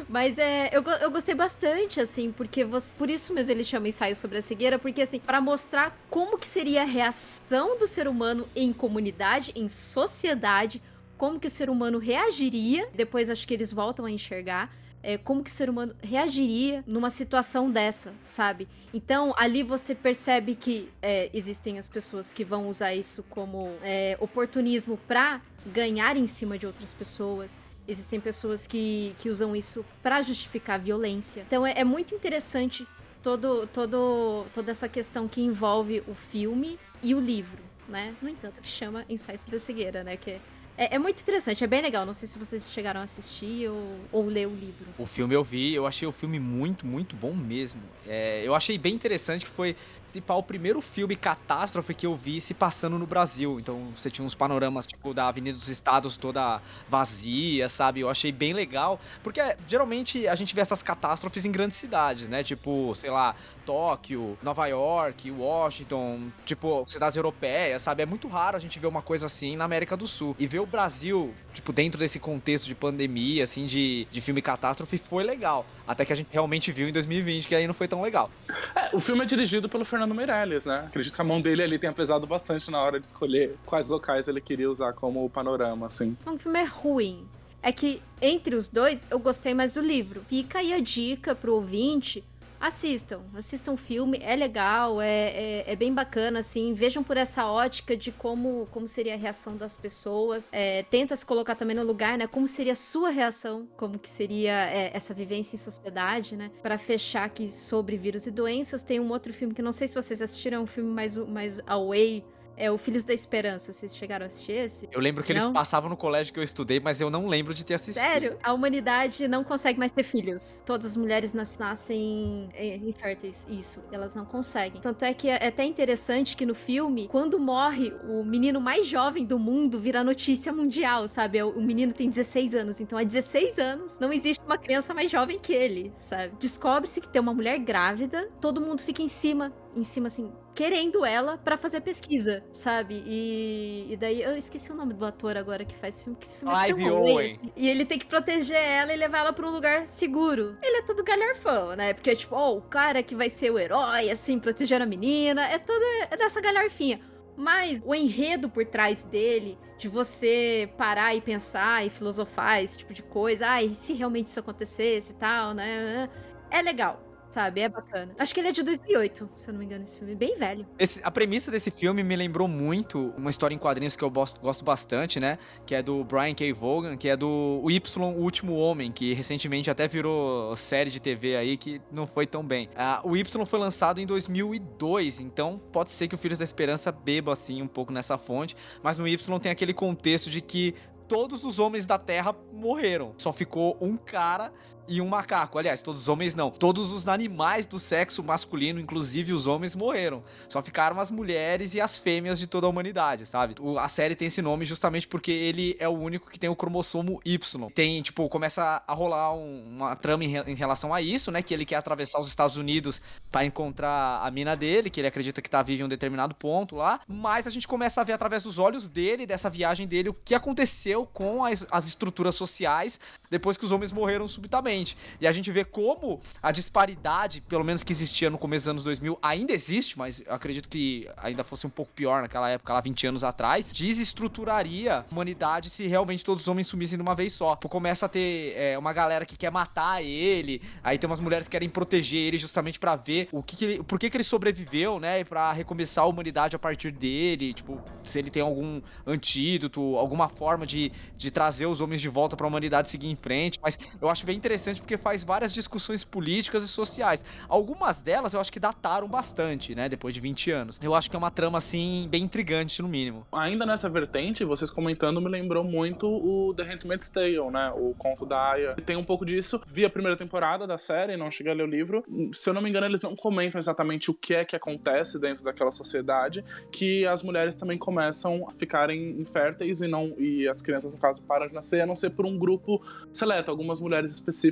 [0.08, 4.16] Mas é, eu, eu gostei bastante, assim, porque você, por isso mesmo ele chama ensaio
[4.16, 8.48] sobre a cegueira, porque assim, para mostrar como que seria a reação do ser humano
[8.56, 10.82] em comunidade, em sociedade,
[11.18, 12.88] como que o ser humano reagiria.
[12.94, 14.70] Depois acho que eles voltam a enxergar
[15.02, 18.68] é, como que o ser humano reagiria numa situação dessa, sabe?
[18.94, 24.16] Então, ali você percebe que é, existem as pessoas que vão usar isso como é,
[24.20, 27.58] oportunismo para ganhar em cima de outras pessoas.
[27.86, 31.44] Existem pessoas que, que usam isso para justificar violência.
[31.46, 32.86] Então, é, é muito interessante
[33.22, 38.14] todo, todo, toda essa questão que envolve o filme e o livro, né?
[38.22, 40.16] No entanto, que chama Ensaio sobre Cegueira, né?
[40.16, 40.40] Que
[40.82, 42.04] é é, é, muito interessante, é bem legal.
[42.04, 44.86] Não sei se vocês chegaram a assistir ou, ou ler o livro.
[44.98, 47.80] O filme eu vi, eu achei o filme muito, muito bom mesmo.
[48.06, 49.76] É, eu achei bem interessante que foi
[50.12, 53.58] principal, o primeiro filme catástrofe que eu vi se passando no Brasil.
[53.58, 58.00] Então você tinha uns panoramas, tipo, da Avenida dos Estados toda vazia, sabe?
[58.00, 59.00] Eu achei bem legal.
[59.22, 62.44] Porque geralmente a gente vê essas catástrofes em grandes cidades, né?
[62.44, 68.02] Tipo, sei lá, Tóquio, Nova York, Washington, tipo, cidades europeias, sabe?
[68.02, 70.36] É muito raro a gente ver uma coisa assim na América do Sul.
[70.38, 74.96] E ver o Brasil, tipo, dentro desse contexto de pandemia, assim, de, de filme catástrofe,
[74.96, 75.66] foi legal.
[75.86, 78.30] Até que a gente realmente viu em 2020, que aí não foi tão legal.
[78.74, 80.84] É, o filme é dirigido pelo Fernando Meirelles, né?
[80.88, 84.26] Acredito que a mão dele ali tenha pesado bastante na hora de escolher quais locais
[84.28, 86.16] ele queria usar como panorama, assim.
[86.24, 87.28] O filme é ruim.
[87.62, 90.24] É que entre os dois eu gostei mais do livro.
[90.28, 92.24] Fica aí a dica pro ouvinte
[92.62, 97.46] assistam, assistam o filme, é legal, é, é, é, bem bacana, assim, vejam por essa
[97.46, 101.82] ótica de como, como seria a reação das pessoas, é, tenta se colocar também no
[101.82, 106.36] lugar, né, como seria a sua reação, como que seria é, essa vivência em sociedade,
[106.36, 109.88] né, para fechar aqui sobre vírus e doenças, tem um outro filme que não sei
[109.88, 112.24] se vocês assistiram, é um filme mais, mais away,
[112.56, 113.72] É o Filhos da Esperança.
[113.72, 114.88] Vocês chegaram a assistir esse?
[114.92, 115.42] Eu lembro que Não?
[115.42, 118.02] eles passavam no colégio que eu estudei, mas eu não lembro de ter assistido.
[118.02, 118.38] Sério?
[118.42, 120.62] A humanidade não consegue mais ter filhos.
[120.66, 123.46] Todas as mulheres nas- nascem é, inférteis.
[123.48, 124.80] Isso, elas não conseguem.
[124.80, 129.24] Tanto é que é até interessante que no filme, quando morre o menino mais jovem
[129.24, 131.38] do mundo, vira notícia mundial, sabe?
[131.38, 135.10] É o menino tem 16 anos, então há 16 anos não existe uma criança mais
[135.10, 136.34] jovem que ele, sabe?
[136.38, 141.04] Descobre-se que tem uma mulher grávida, todo mundo fica em cima, em cima assim, querendo
[141.04, 143.02] ela pra fazer pesquisa, sabe?
[143.06, 146.26] E, e daí eu esqueci o nome do ator agora que faz esse filme, que
[146.26, 147.34] esse filme é tão ruim, Owen.
[147.34, 147.52] assim.
[147.56, 150.56] E ele tem que proteger ela e levar ela pra um lugar seguro.
[150.62, 151.92] Ele é todo galharfão, né?
[151.92, 155.58] Porque, tipo, ó, o cara que vai ser o herói, assim, protegendo a menina, é
[155.58, 157.00] toda é dessa galharfinha.
[157.36, 162.92] Mas o enredo por trás dele, de você parar e pensar e filosofar, esse tipo
[162.92, 166.10] de coisa, ai, se realmente isso acontecesse e tal, né?
[166.50, 167.60] É legal, sabe?
[167.62, 168.14] É bacana.
[168.18, 170.14] Acho que ele é de 2008, se eu não me engano, esse filme.
[170.14, 170.66] Bem velho.
[170.78, 174.40] Esse- a premissa desse filme me lembrou muito uma história em quadrinhos que eu gosto,
[174.40, 175.38] gosto bastante, né?
[175.66, 176.52] Que é do Brian K.
[176.52, 177.80] Vaughan, que é do o Y,
[178.16, 182.44] o Último Homem, que recentemente até virou série de TV aí, que não foi tão
[182.44, 182.68] bem.
[182.76, 186.92] Ah, o Y foi lançado em 2002, então pode ser que o Filhos da Esperança
[186.92, 190.74] beba, assim, um pouco nessa fonte, mas no Y tem aquele contexto de que
[191.08, 193.12] todos os homens da Terra morreram.
[193.18, 194.52] Só ficou um cara
[194.88, 195.58] e um macaco.
[195.58, 196.50] Aliás, todos os homens não.
[196.50, 200.22] Todos os animais do sexo masculino, inclusive os homens, morreram.
[200.48, 203.54] Só ficaram as mulheres e as fêmeas de toda a humanidade, sabe?
[203.60, 206.56] O- a série tem esse nome justamente porque ele é o único que tem o
[206.56, 207.70] cromossomo Y.
[207.74, 211.42] Tem, tipo, começa a rolar um- uma trama em, em relação a isso, né?
[211.42, 215.40] Que ele quer atravessar os Estados Unidos para encontrar a mina dele, que ele acredita
[215.40, 217.00] que tá viva em um determinado ponto lá.
[217.06, 220.34] Mas a gente começa a ver através dos olhos dele, dessa viagem dele, o que
[220.34, 222.98] aconteceu com as, as estruturas sociais
[223.30, 224.71] depois que os homens morreram subitamente.
[225.20, 228.84] E a gente vê como a disparidade, pelo menos que existia no começo dos anos
[228.84, 233.06] 2000, ainda existe, mas acredito que ainda fosse um pouco pior naquela época, lá 20
[233.08, 237.56] anos atrás, desestruturaria a humanidade se realmente todos os homens sumissem de uma vez só.
[237.56, 241.52] Começa a ter é, uma galera que quer matar ele, aí tem umas mulheres que
[241.52, 244.98] querem proteger ele justamente pra ver o que, que ele, por que, que ele sobreviveu,
[244.98, 245.24] né?
[245.24, 250.66] Pra recomeçar a humanidade a partir dele, tipo, se ele tem algum antídoto, alguma forma
[250.66, 253.58] de, de trazer os homens de volta pra humanidade seguir em frente.
[253.62, 257.24] Mas eu acho bem interessante porque faz várias discussões políticas e sociais.
[257.48, 259.88] Algumas delas eu acho que dataram bastante, né?
[259.88, 260.78] Depois de 20 anos.
[260.82, 263.26] Eu acho que é uma trama, assim, bem intrigante, no mínimo.
[263.32, 267.72] Ainda nessa vertente, vocês comentando me lembrou muito o The Handmaid's Tale, né?
[267.76, 268.74] O conto da Aya.
[268.86, 269.60] Tem um pouco disso.
[269.66, 272.04] Vi a primeira temporada da série, não cheguei a ler o livro.
[272.32, 275.44] Se eu não me engano, eles não comentam exatamente o que é que acontece dentro
[275.44, 280.92] daquela sociedade, que as mulheres também começam a ficarem inférteis e não e as crianças
[280.92, 283.50] no caso param de nascer, a não ser por um grupo seleto.
[283.50, 284.51] Algumas mulheres específicas,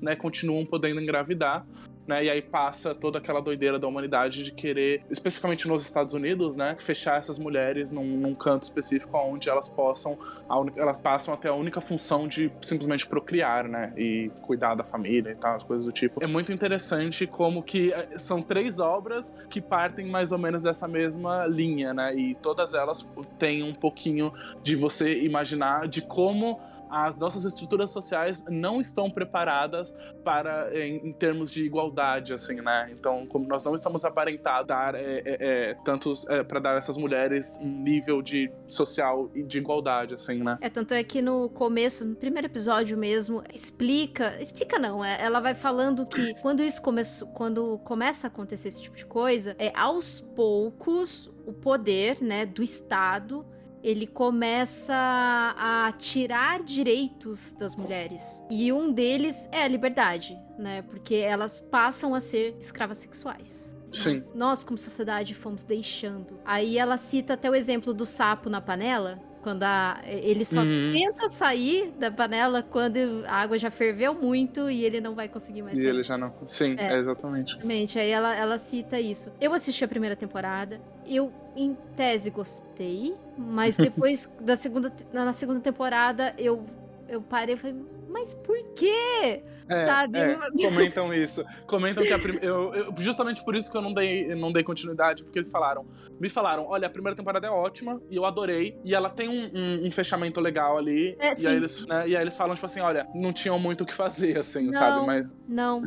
[0.00, 1.66] né, continuam podendo engravidar.
[2.04, 6.56] Né, e aí passa toda aquela doideira da humanidade de querer, especificamente nos Estados Unidos,
[6.56, 11.32] né, fechar essas mulheres num, num canto específico onde elas possam, a uni- elas passam
[11.32, 15.54] a ter a única função de simplesmente procriar, né, e cuidar da família e tal,
[15.54, 16.20] as coisas do tipo.
[16.20, 20.88] É muito interessante como que eh, são três obras que partem mais ou menos dessa
[20.88, 26.60] mesma linha, né, e todas elas têm um pouquinho de você imaginar de como
[26.92, 32.90] as nossas estruturas sociais não estão preparadas para em, em termos de igualdade, assim, né?
[32.92, 37.58] Então, como nós não estamos aparentados dar é, é, tantos para dar a essas mulheres
[37.60, 40.58] um nível de social e de igualdade, assim, né?
[40.60, 44.40] É, tanto é que no começo, no primeiro episódio mesmo, explica.
[44.40, 47.28] Explica não, é, ela vai falando que quando isso começou.
[47.28, 52.62] Quando começa a acontecer esse tipo de coisa, é aos poucos o poder, né, do
[52.62, 53.44] Estado.
[53.82, 58.42] Ele começa a tirar direitos das mulheres.
[58.50, 60.82] E um deles é a liberdade, né?
[60.82, 63.76] Porque elas passam a ser escravas sexuais.
[63.92, 64.22] Sim.
[64.34, 66.40] Nós, como sociedade, fomos deixando.
[66.44, 69.20] Aí ela cita até o exemplo do sapo na panela.
[69.42, 70.90] Quando a, ele só Uhum.
[70.92, 75.62] tenta sair da panela quando a água já ferveu muito e ele não vai conseguir
[75.62, 75.88] mais E sair.
[75.90, 76.32] ele já não.
[76.46, 76.94] Sim, É.
[76.94, 77.52] é exatamente.
[77.54, 79.32] Exatamente, aí ela, ela cita isso.
[79.40, 83.76] Eu assisti a primeira temporada, eu, em tese, gostei, mas
[84.06, 86.64] depois da segunda, na segunda temporada eu,
[87.08, 87.76] eu parei e falei,
[88.12, 89.42] mas por quê?
[89.68, 90.18] É, Sabe?
[90.18, 91.44] é, comentam isso.
[91.66, 92.44] Comentam que a primeira.
[92.44, 95.86] Eu, eu- justamente por isso que eu não dei, não dei continuidade, porque eles falaram.
[96.20, 98.76] Me falaram, olha, a primeira temporada é ótima e eu adorei.
[98.84, 101.16] E ela tem um, um- um fechamento legal ali.
[101.18, 103.58] É, e, sim, aí eles, né, e aí eles falam, tipo assim, olha, não tinham
[103.58, 104.72] muito o que fazer, assim, Não.
[104.72, 105.06] sabe?
[105.06, 105.26] Mas.
[105.48, 105.82] Não.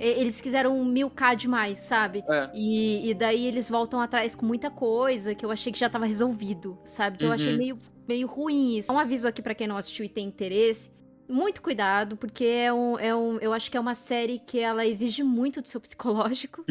[0.00, 2.22] Eles quiseram um mil K demais, sabe?
[2.28, 2.50] É.
[2.54, 6.06] E, e daí eles voltam atrás com muita coisa que eu achei que já tava
[6.06, 7.16] resolvido, sabe?
[7.16, 7.58] Então eu achei Uhum.
[7.58, 8.92] meio, meio ruim isso.
[8.92, 10.90] Um aviso aqui pra quem não assistiu e tem interesse.
[11.28, 13.38] Muito cuidado, porque é um, é um.
[13.38, 16.64] Eu acho que é uma série que ela exige muito do seu psicológico.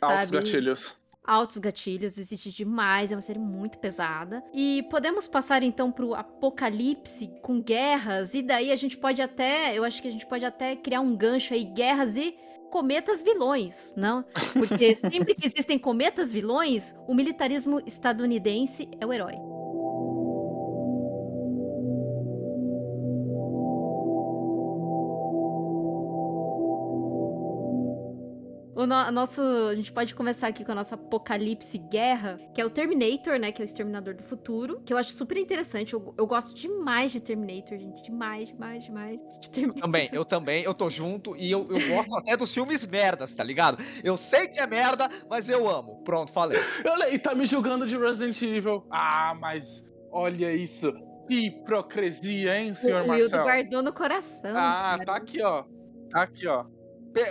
[0.00, 0.44] Altos Sabe?
[0.44, 0.96] gatilhos.
[1.24, 4.42] altos gatilhos, existe demais, é uma série muito pesada.
[4.54, 9.84] E podemos passar então pro apocalipse com guerras, e daí a gente pode até, eu
[9.84, 12.34] acho que a gente pode até criar um gancho aí, guerras e
[12.70, 14.24] cometas vilões, não?
[14.52, 19.57] Porque sempre que existem cometas vilões, o militarismo estadunidense é o herói.
[28.78, 32.64] O no, nosso, a gente pode começar aqui com a nossa apocalipse guerra, que é
[32.64, 33.50] o Terminator, né?
[33.50, 35.94] Que é o Exterminador do Futuro, que eu acho super interessante.
[35.94, 38.00] Eu, eu gosto demais de Terminator, gente.
[38.04, 39.82] Demais, demais, demais de Terminator.
[39.82, 43.42] Também, eu também, eu tô junto e eu, eu gosto até dos filmes merdas, tá
[43.42, 43.82] ligado?
[44.04, 46.00] Eu sei que é merda, mas eu amo.
[46.04, 46.60] Pronto, falei.
[46.86, 48.86] Olha, e tá me julgando de Resident Evil.
[48.92, 50.92] Ah, mas olha isso.
[51.26, 53.42] Que hipocrisia, hein, senhor o Marcelo?
[53.42, 54.56] O guardou no coração.
[54.56, 55.04] Ah, cara.
[55.04, 55.64] tá aqui, ó.
[56.10, 56.77] Tá aqui, ó.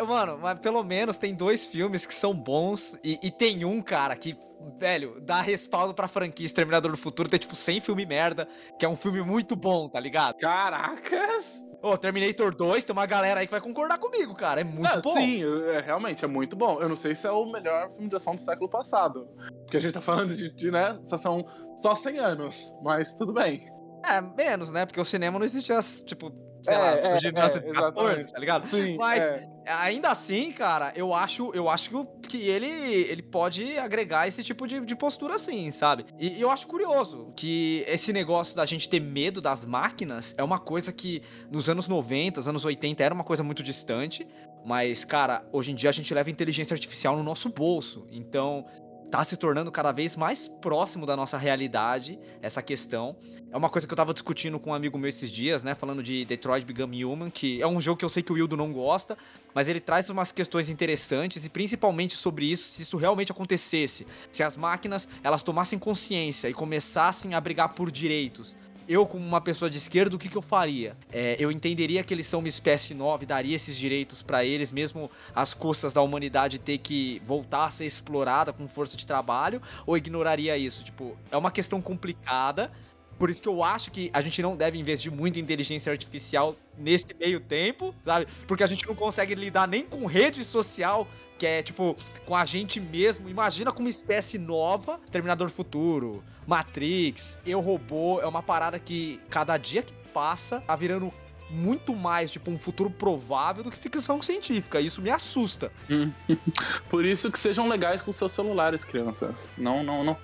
[0.05, 4.15] Mano, mas pelo menos tem dois filmes que são bons e, e, tem um, cara,
[4.15, 4.35] que,
[4.79, 7.29] velho, dá respaldo pra franquia Exterminador do Futuro.
[7.29, 8.47] Tem, tipo, 100 filme merda,
[8.77, 10.37] que é um filme muito bom, tá ligado?
[10.37, 11.67] Caracas!
[11.81, 14.61] Ô, oh, Terminator 2, tem uma galera aí que vai concordar comigo, cara.
[14.61, 15.13] É muito bom.
[15.13, 16.81] Sim, é, realmente, é muito bom.
[16.81, 19.29] Eu não sei se é o melhor filme de ação do século passado.
[19.61, 23.71] Porque a gente tá falando de, de né, são só 100 anos, mas tudo bem.
[24.03, 24.85] É, menos, né?
[24.85, 26.31] Porque o cinema não existia, tipo,
[26.67, 28.67] sei é, lá, é, 1914, é, tá ligado?
[28.67, 29.49] Sim, Mas é.
[29.65, 34.81] ainda assim, cara, eu acho, eu acho que ele, ele pode agregar esse tipo de,
[34.81, 36.05] de postura assim, sabe?
[36.19, 40.59] E, eu acho curioso que esse negócio da gente ter medo das máquinas é uma
[40.59, 44.27] coisa que nos anos 90, anos 80 era uma coisa muito distante,
[44.65, 48.05] mas, cara, hoje em dia a gente leva inteligência artificial no nosso bolso.
[48.11, 48.65] Então,
[49.09, 53.15] tá se tornando cada vez mais próximo da nossa realidade essa questão.
[53.51, 56.03] É uma coisa que eu tava discutindo com um amigo meu esses dias, né, falando
[56.03, 58.73] de Detroit Become Human, que é um jogo que eu sei que o Wildo não
[58.73, 59.17] gosta,
[59.53, 64.43] mas ele traz umas questões interessantes e principalmente sobre isso, se isso realmente acontecesse, se
[64.43, 68.55] as máquinas, elas tomassem consciência e começassem a brigar por direitos,
[68.87, 70.95] eu, como uma pessoa de esquerda, o que, que eu faria?
[71.11, 74.71] É, eu entenderia que eles são uma espécie nova e daria esses direitos para eles,
[74.71, 79.61] mesmo às custas da humanidade ter que voltar a ser explorada com força de trabalho,
[79.85, 80.83] ou ignoraria isso?
[80.83, 82.71] Tipo, é uma questão complicada.
[83.17, 86.55] Por isso que eu acho que a gente não deve investir muito em inteligência artificial
[86.77, 88.27] nesse meio tempo, sabe?
[88.47, 91.07] Porque a gente não consegue lidar nem com rede social,
[91.37, 93.29] que é tipo, com a gente mesmo.
[93.29, 99.57] Imagina com uma espécie nova, Terminador Futuro, Matrix, Eu Robô, é uma parada que cada
[99.57, 101.13] dia que passa tá virando
[101.49, 104.81] muito mais, tipo, um futuro provável do que ficção científica.
[104.81, 105.71] Isso me assusta.
[106.89, 109.49] Por isso que sejam legais com seus celulares, crianças.
[109.57, 110.17] Não, não, não.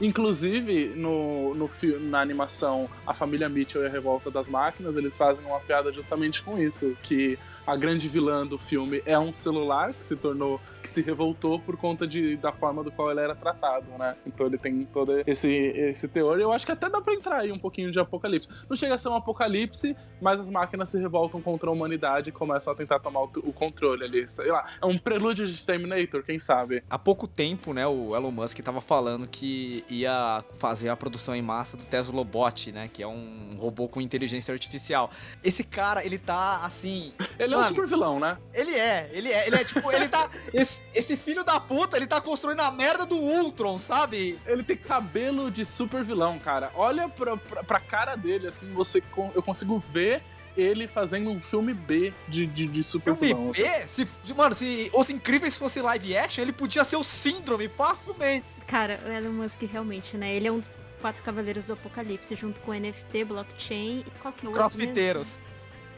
[0.00, 1.70] Inclusive, no, no,
[2.00, 6.42] na animação A Família Mitchell e a Revolta das Máquinas, eles fazem uma piada justamente
[6.42, 10.90] com isso, que a grande vilã do filme é um celular que se tornou que
[10.90, 14.14] se revoltou por conta de, da forma do qual ele era tratado, né?
[14.26, 16.38] Então ele tem todo esse, esse teor.
[16.38, 18.50] Eu acho que até dá pra entrar aí um pouquinho de apocalipse.
[18.68, 22.32] Não chega a ser um apocalipse, mas as máquinas se revoltam contra a humanidade e
[22.32, 24.28] começam a tentar tomar o, o controle ali.
[24.28, 26.84] Sei lá, é um prelúdio de Terminator, quem sabe?
[26.90, 31.40] Há pouco tempo, né, o Elon Musk tava falando que ia fazer a produção em
[31.40, 32.90] massa do Tesla Bot, né?
[32.92, 35.10] Que é um robô com inteligência artificial.
[35.42, 37.14] Esse cara, ele tá assim.
[37.38, 38.36] Ele mano, é um super vilão, né?
[38.52, 40.28] Ele é, ele é, ele é tipo, ele tá.
[40.52, 44.38] Esse, esse, filho da puta, ele tá construindo a merda do Ultron, sabe?
[44.46, 46.70] Ele tem cabelo de super vilão, cara.
[46.74, 49.02] Olha pra, pra, pra cara dele, assim, você
[49.34, 50.22] eu consigo ver
[50.56, 53.52] ele fazendo um filme B de, de, de super filme vilão.
[53.52, 53.86] B?
[53.86, 54.06] Se,
[54.36, 58.46] mano, se Os Incríveis fosse live action, ele podia ser o Síndrome facilmente.
[58.66, 60.34] Cara, o Elon Musk realmente, né?
[60.34, 64.60] Ele é um dos quatro cavaleiros do apocalipse, junto com NFT, blockchain e qualquer outro.
[64.60, 65.38] Crossfiteiros.
[65.38, 65.53] Mesmo.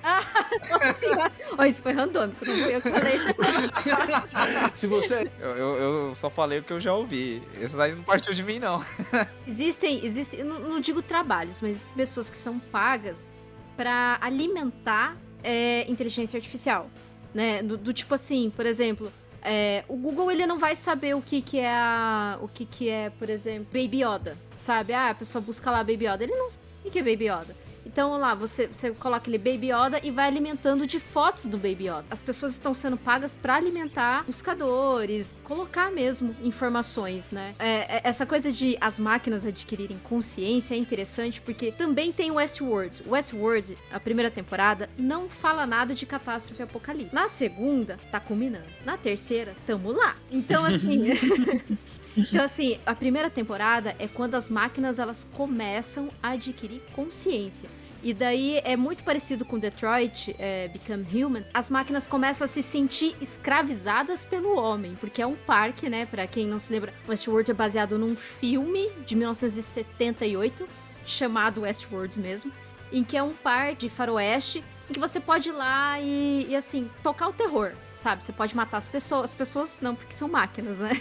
[0.06, 0.22] Ah,
[0.70, 1.32] nossa senhora.
[1.58, 3.18] Oh, isso foi randômico, não foi eu que falei.
[4.76, 5.28] Se você.
[5.40, 7.42] Eu, eu, eu, só falei o que eu já ouvi.
[7.60, 8.80] Isso daí não partiu de mim, não.
[9.48, 13.28] Existem, existem, eu não, não digo trabalhos, mas pessoas que são pagas
[13.76, 16.88] para alimentar é, inteligência artificial.
[17.34, 17.62] Né?
[17.62, 21.42] Do, do, tipo assim, por exemplo, é, o Google ele não vai saber o que,
[21.42, 24.92] que é a, o que, que é, por exemplo, Baby Yoda, sabe?
[24.92, 27.65] Ah, a pessoa busca lá Baby Yoda, ele não sabe o que é Baby Yoda.
[27.86, 31.84] Então lá, você, você coloca ele Baby Yoda e vai alimentando de fotos do Baby
[31.84, 32.04] Yoda.
[32.10, 37.54] As pessoas estão sendo pagas para alimentar buscadores, colocar mesmo informações, né?
[37.58, 43.02] É, é, essa coisa de as máquinas adquirirem consciência é interessante porque também tem Westworld.
[43.06, 47.14] Westworld, a primeira temporada, não fala nada de catástrofe apocalíptica.
[47.14, 48.66] Na segunda, tá culminando.
[48.84, 50.16] Na terceira, tamo lá.
[50.30, 51.06] Então, assim.
[52.16, 57.68] Então, assim, a primeira temporada é quando as máquinas elas começam a adquirir consciência.
[58.02, 61.44] E daí é muito parecido com Detroit, é, Become Human.
[61.52, 66.06] As máquinas começam a se sentir escravizadas pelo homem, porque é um parque, né?
[66.06, 70.68] Pra quem não se lembra, Westworld é baseado num filme de 1978
[71.04, 72.52] chamado Westworld mesmo,
[72.92, 76.54] em que é um parque de faroeste em que você pode ir lá e, e,
[76.54, 78.22] assim, tocar o terror, sabe?
[78.22, 79.24] Você pode matar as pessoas.
[79.24, 81.00] As pessoas não, porque são máquinas, né?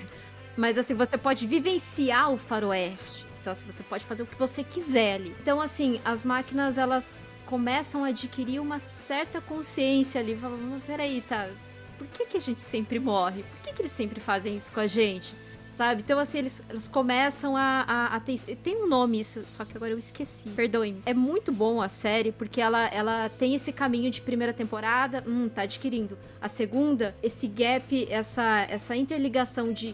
[0.58, 3.26] Mas assim, você pode vivenciar o faroeste.
[3.42, 5.36] Então, assim, você pode fazer o que você quiser ali.
[5.40, 10.36] Então, assim, as máquinas, elas começam a adquirir uma certa consciência ali.
[10.36, 11.50] Falando, peraí, tá.
[11.98, 13.44] Por que, que a gente sempre morre?
[13.44, 15.36] Por que, que eles sempre fazem isso com a gente?
[15.76, 16.02] Sabe?
[16.02, 18.38] Então, assim, eles, eles começam a, a, a, ter.
[18.56, 20.50] Tem um nome isso, só que agora eu esqueci.
[20.50, 21.04] Perdoe-me.
[21.06, 25.50] É muito bom a série, porque ela, ela tem esse caminho de primeira temporada, hum,
[25.50, 26.18] tá adquirindo.
[26.42, 29.94] A segunda, esse gap, essa, essa interligação de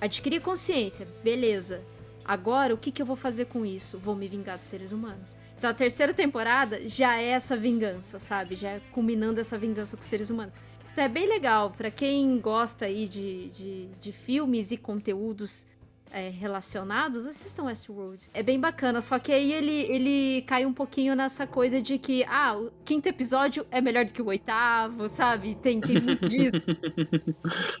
[0.00, 1.82] adquirir consciência, beleza.
[2.24, 3.98] Agora, o que, que eu vou fazer com isso?
[3.98, 5.36] Vou me vingar dos seres humanos.
[5.58, 8.56] Então, a terceira temporada já é essa vingança, sabe?
[8.56, 10.54] Já é culminando essa vingança com os seres humanos.
[10.94, 15.66] Então é bem legal para quem gosta aí de, de, de filmes e conteúdos
[16.14, 18.30] é, relacionados, assistam Westworld.
[18.32, 22.24] É bem bacana, só que aí ele, ele cai um pouquinho nessa coisa de que,
[22.28, 25.56] ah, o quinto episódio é melhor do que o oitavo, sabe?
[25.56, 26.64] Tem, tem muito disso.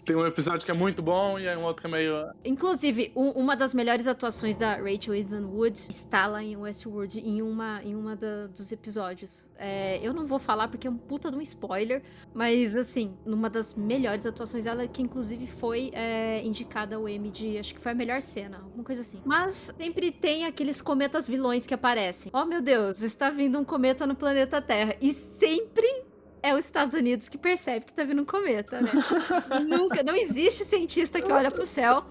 [0.04, 2.32] tem um episódio que é muito bom e um outro que é meio...
[2.44, 7.40] Inclusive, um, uma das melhores atuações da Rachel Evan Wood está lá em Westworld, em
[7.40, 9.44] uma, em uma da, dos episódios.
[9.56, 12.02] É, eu não vou falar porque é um puta de um spoiler,
[12.34, 17.58] mas, assim, numa das melhores atuações dela, que inclusive foi é, indicada ao Emmy de,
[17.58, 19.20] acho que foi a melhor cena, alguma coisa assim.
[19.24, 22.32] Mas sempre tem aqueles cometas vilões que aparecem.
[22.34, 24.96] Oh meu Deus, está vindo um cometa no planeta Terra.
[25.00, 25.86] E sempre
[26.44, 28.90] é os Estados Unidos que percebe que tá vindo um cometa, né?
[29.66, 32.04] Nunca, não existe cientista que olha pro céu,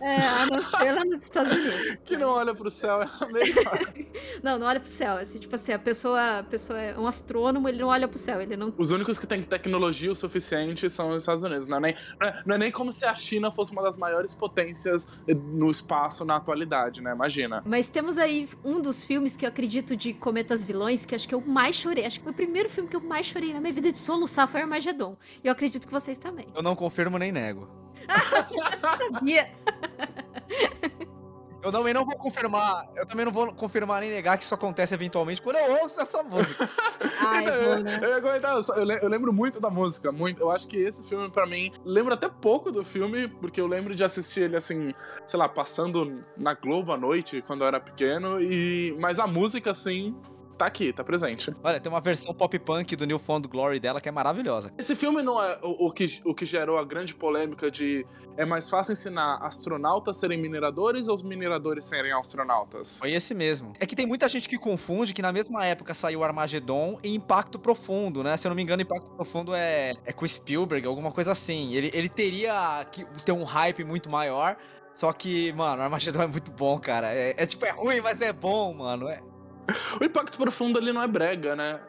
[0.00, 1.98] é, a não ser lá nos Estados Unidos.
[2.04, 3.80] Que não olha pro céu é melhor.
[4.40, 5.16] não, não olha pro céu.
[5.16, 8.40] Assim, tipo assim, a pessoa, a pessoa é um astrônomo, ele não olha pro céu,
[8.40, 8.72] ele não...
[8.78, 11.66] Os únicos que têm tecnologia o suficiente são os Estados Unidos.
[11.66, 13.98] Não é, nem, não é, não é nem como se a China fosse uma das
[13.98, 17.12] maiores potências no espaço na atualidade, né?
[17.12, 17.64] Imagina.
[17.66, 21.34] Mas temos aí um dos filmes que eu acredito de cometas vilões, que acho que
[21.34, 22.06] eu mais chorei.
[22.06, 24.46] Acho que foi o primeiro filme que eu mais chorei na minha vida de soluçar
[24.46, 25.16] foi Armagedon.
[25.42, 26.46] E eu acredito que vocês também.
[26.54, 27.66] Eu não confirmo nem nego.
[29.10, 29.50] Sabia.
[31.62, 34.94] Eu também não vou confirmar, eu também não vou confirmar nem negar que isso acontece
[34.94, 36.70] eventualmente quando eu ouço essa música.
[37.18, 37.98] Ai, então, eu, né?
[38.00, 38.56] eu, ia comentar,
[39.02, 40.40] eu, lembro muito da música, muito.
[40.40, 43.96] Eu acho que esse filme, para mim, lembro até pouco do filme, porque eu lembro
[43.96, 44.94] de assistir ele assim,
[45.26, 49.72] sei lá, passando na Globo à noite, quando eu era pequeno, e mas a música,
[49.72, 50.14] assim,
[50.56, 51.52] tá aqui, tá presente.
[51.62, 54.72] Olha, tem uma versão pop punk do New Found Glory dela que é maravilhosa.
[54.78, 58.44] Esse filme não é o, o, que, o que gerou a grande polêmica de é
[58.44, 62.98] mais fácil ensinar astronautas a serem mineradores ou os mineradores serem astronautas?
[62.98, 63.72] Foi esse mesmo.
[63.80, 67.58] É que tem muita gente que confunde que na mesma época saiu Armagedon e Impacto
[67.58, 68.36] Profundo, né?
[68.36, 71.74] Se eu não me engano, Impacto Profundo é, é com Spielberg, alguma coisa assim.
[71.74, 74.56] Ele, ele teria que ter um hype muito maior.
[74.94, 77.12] Só que, mano, Armagedon é muito bom, cara.
[77.14, 79.08] É, é tipo, é ruim, mas é bom, mano.
[79.08, 79.20] É,
[80.00, 81.80] o Impacto Profundo ele não é brega, né?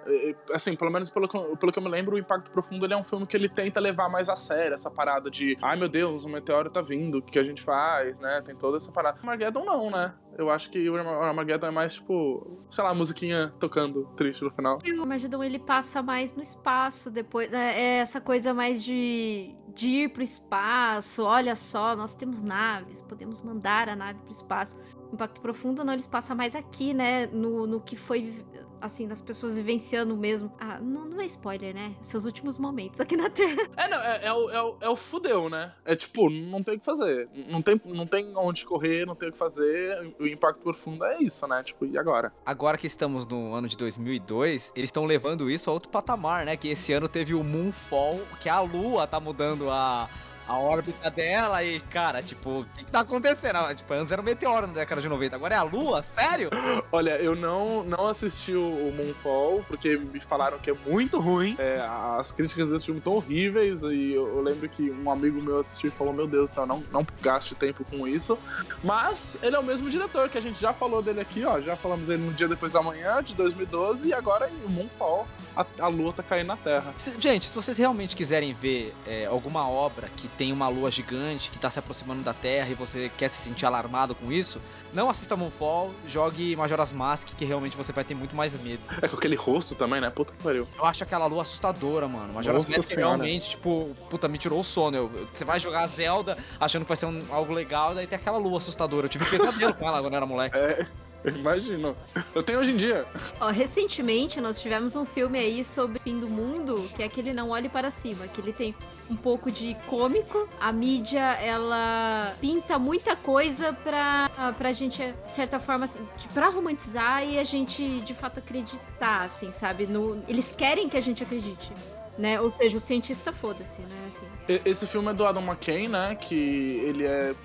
[0.53, 3.03] Assim, pelo menos pelo, pelo que eu me lembro, o Impacto Profundo ele é um
[3.03, 6.29] filme que ele tenta levar mais a sério essa parada de ai meu Deus, o
[6.29, 8.41] meteoro tá vindo, o que a gente faz, né?
[8.43, 9.17] Tem toda essa parada.
[9.19, 10.13] Armageddon não, né?
[10.37, 14.77] Eu acho que o Armageddon é mais tipo, sei lá, musiquinha tocando triste no final.
[14.85, 17.49] O Armageddon ele passa mais no espaço depois.
[17.49, 17.79] Né?
[17.79, 21.23] É essa coisa mais de, de ir pro espaço.
[21.23, 24.79] Olha só, nós temos naves, podemos mandar a nave pro espaço.
[25.11, 27.27] Impacto Profundo não, eles passam mais aqui, né?
[27.27, 28.45] No, no que foi,
[28.81, 30.51] assim, das pessoas vivenciando mesmo.
[30.59, 31.95] Ah, não, não é spoiler, né?
[32.01, 33.63] Seus últimos momentos aqui na Terra.
[33.75, 35.73] É, não, é, é, o, é, o, é o fudeu, né?
[35.85, 37.29] É tipo, não tem o que fazer.
[37.49, 40.15] Não tem, não tem onde correr, não tem o que fazer.
[40.19, 41.63] O Impacto Profundo é isso, né?
[41.63, 42.33] Tipo, e agora?
[42.45, 46.57] Agora que estamos no ano de 2002, eles estão levando isso a outro patamar, né?
[46.57, 50.09] Que esse ano teve o Moonfall, que a Lua tá mudando a
[50.47, 53.57] a órbita dela e, cara, tipo, o que, que tá acontecendo?
[53.57, 56.01] Ah, tipo, antes era um meteoro na década de 90, agora é a Lua?
[56.01, 56.49] Sério?
[56.91, 61.55] Olha, eu não, não assisti o Moonfall, porque me falaram que é muito ruim.
[61.59, 61.81] É,
[62.17, 65.89] as críticas desse filme estão horríveis, e eu, eu, lembro que um amigo meu assistiu
[65.89, 68.37] e falou: Meu Deus do céu, não, não gaste tempo com isso.
[68.83, 71.59] Mas ele é o mesmo diretor, que a gente já falou dele aqui, ó.
[71.59, 75.27] Já falamos dele no dia depois da manhã, de 2012, e agora em Moonfall
[75.57, 76.93] a, a lua tá caindo na Terra.
[77.17, 81.57] Gente, se vocês realmente quiserem ver é, alguma obra que tem uma lua gigante que
[81.57, 84.61] tá se aproximando da Terra e você quer se sentir alarmado com isso,
[84.93, 88.81] não assista Moonfall, jogue Majora's Mask, que realmente você vai ter muito mais medo.
[89.01, 90.09] É com aquele rosto também, né?
[90.09, 90.67] Puta que pariu.
[90.77, 92.33] Eu acho aquela lua assustadora, mano.
[92.33, 93.15] Majora's Nossa Mask senhora.
[93.17, 94.95] realmente, tipo, puta, me tirou o sono.
[94.97, 98.37] Eu, você vai jogar Zelda achando que vai ser um, algo legal, daí tem aquela
[98.37, 99.05] lua assustadora.
[99.05, 100.57] Eu tive pesadelo com ela quando eu era moleque.
[100.57, 100.85] É.
[101.27, 101.93] Eu imagino.
[102.33, 103.05] Eu tenho hoje em dia.
[103.41, 107.33] Ó, recentemente nós tivemos um filme aí sobre o fim do mundo, que é aquele
[107.33, 108.73] Não Olhe Para Cima, que ele tem
[109.09, 110.47] um pouco de cômico.
[110.57, 115.99] A mídia, ela pinta muita coisa pra, pra gente, de certa forma, assim,
[116.33, 119.85] pra romantizar e a gente, de fato, acreditar, assim, sabe?
[119.85, 121.73] No, eles querem que a gente acredite.
[122.17, 122.39] Né?
[122.41, 124.07] Ou seja, o cientista foda-se, né?
[124.07, 124.25] Assim.
[124.65, 126.15] Esse filme é do Adam McKay, né?
[126.15, 127.35] Que ele é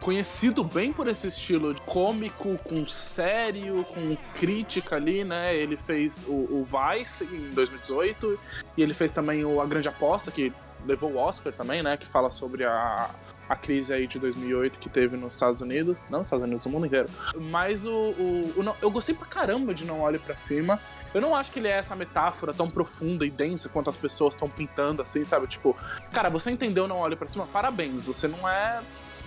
[0.00, 5.54] conhecido bem por esse estilo cômico, com sério, com crítica ali, né?
[5.54, 8.38] Ele fez o, o Vice em 2018
[8.76, 10.52] e ele fez também o A Grande Aposta, que
[10.86, 11.96] levou o Oscar também, né?
[11.96, 13.10] Que fala sobre a,
[13.48, 16.02] a crise aí de 2008 que teve nos Estados Unidos.
[16.08, 17.08] Não nos Estados Unidos, no mundo inteiro.
[17.36, 20.80] Mas o, o, o eu gostei pra caramba de Não Olhe para Cima.
[21.12, 24.34] Eu não acho que ele é essa metáfora tão profunda e densa quanto as pessoas
[24.34, 25.46] estão pintando, assim, sabe?
[25.46, 25.76] Tipo,
[26.12, 27.46] cara, você entendeu Não Olhe para Cima?
[27.46, 28.80] Parabéns, você não é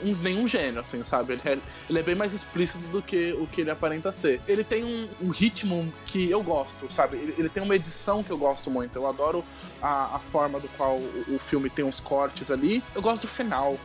[0.03, 1.33] um, nenhum gênio, assim, sabe?
[1.33, 1.57] Ele é,
[1.89, 4.41] ele é bem mais explícito do que o que ele aparenta ser.
[4.47, 7.17] Ele tem um, um ritmo que eu gosto, sabe?
[7.17, 8.95] Ele, ele, tem uma edição que eu gosto muito.
[8.95, 9.43] Eu adoro
[9.81, 12.83] a, a forma do qual o, o filme tem uns cortes ali.
[12.93, 13.77] Eu gosto do final.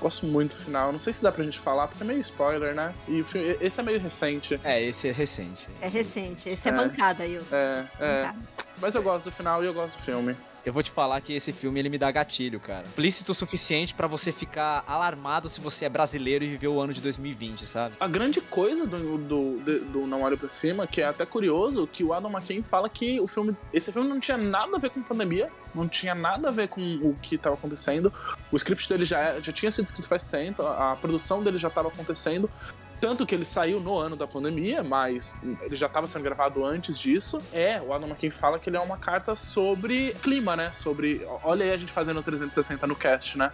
[0.00, 0.92] Gosto muito do final.
[0.92, 2.92] Não sei se dá pra gente falar, porque é meio spoiler, né?
[3.08, 4.60] E o filme, esse é meio recente.
[4.62, 5.68] É, esse é recente.
[5.72, 6.48] Esse é recente.
[6.48, 7.38] Esse é, é bancada aí.
[7.50, 8.34] É, é.
[8.80, 11.32] Mas eu gosto do final e eu gosto do filme eu vou te falar que
[11.34, 12.84] esse filme ele me dá gatilho, cara.
[12.96, 16.92] Plícito o suficiente para você ficar alarmado se você é brasileiro e viveu o ano
[16.92, 17.96] de 2020, sabe?
[18.00, 21.86] A grande coisa do, do, do, do Não Olho Pra Cima, que é até curioso,
[21.86, 24.90] que o Adam McKay fala que o filme, esse filme não tinha nada a ver
[24.90, 28.12] com pandemia, não tinha nada a ver com o que estava acontecendo.
[28.50, 31.88] O script dele já, já tinha sido escrito faz tempo, a produção dele já estava
[31.88, 32.48] acontecendo.
[33.00, 36.98] Tanto que ele saiu no ano da pandemia, mas ele já estava sendo gravado antes
[36.98, 37.42] disso.
[37.52, 40.72] É, o Adam McKay fala que ele é uma carta sobre clima, né?
[40.72, 41.26] Sobre.
[41.42, 43.50] Olha aí a gente fazendo 360 no cast, né?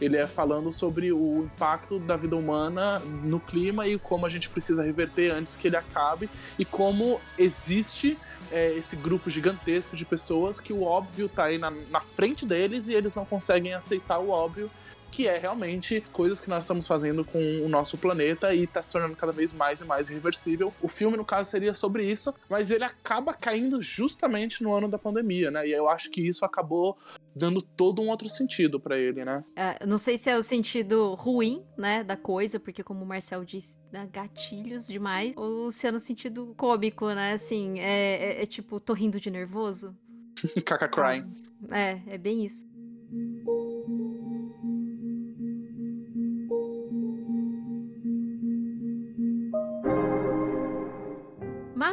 [0.00, 4.48] Ele é falando sobre o impacto da vida humana no clima e como a gente
[4.48, 6.28] precisa reverter antes que ele acabe
[6.58, 8.18] e como existe
[8.50, 12.88] é, esse grupo gigantesco de pessoas que o óbvio tá aí na, na frente deles
[12.88, 14.70] e eles não conseguem aceitar o óbvio
[15.14, 18.90] que é realmente coisas que nós estamos fazendo com o nosso planeta e está se
[18.90, 20.74] tornando cada vez mais e mais irreversível.
[20.82, 24.98] O filme, no caso, seria sobre isso, mas ele acaba caindo justamente no ano da
[24.98, 25.68] pandemia, né?
[25.68, 26.98] E eu acho que isso acabou
[27.32, 29.44] dando todo um outro sentido para ele, né?
[29.54, 33.44] É, não sei se é o sentido ruim, né, da coisa, porque como o Marcel
[33.44, 38.46] disse, dá gatilhos demais, ou se é no sentido cômico, né, assim, é, é, é
[38.46, 39.96] tipo, tô rindo de nervoso.
[40.66, 41.24] Caca crying.
[41.70, 42.66] É, é bem isso.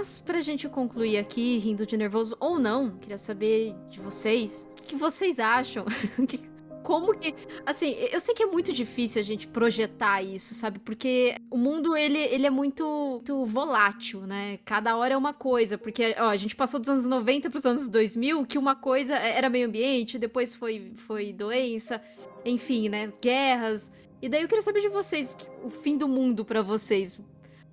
[0.01, 4.81] Mas pra gente concluir aqui, rindo de nervoso ou não, queria saber de vocês, o
[4.81, 5.85] que vocês acham?
[6.81, 10.79] Como que, assim, eu sei que é muito difícil a gente projetar isso, sabe?
[10.79, 14.57] Porque o mundo ele, ele é muito, muito volátil, né?
[14.65, 17.65] Cada hora é uma coisa, porque ó, a gente passou dos anos 90 para os
[17.67, 22.01] anos 2000, que uma coisa era meio ambiente, depois foi foi doença,
[22.43, 23.13] enfim, né?
[23.21, 23.91] Guerras.
[24.19, 27.19] E daí eu queria saber de vocês, o fim do mundo para vocês.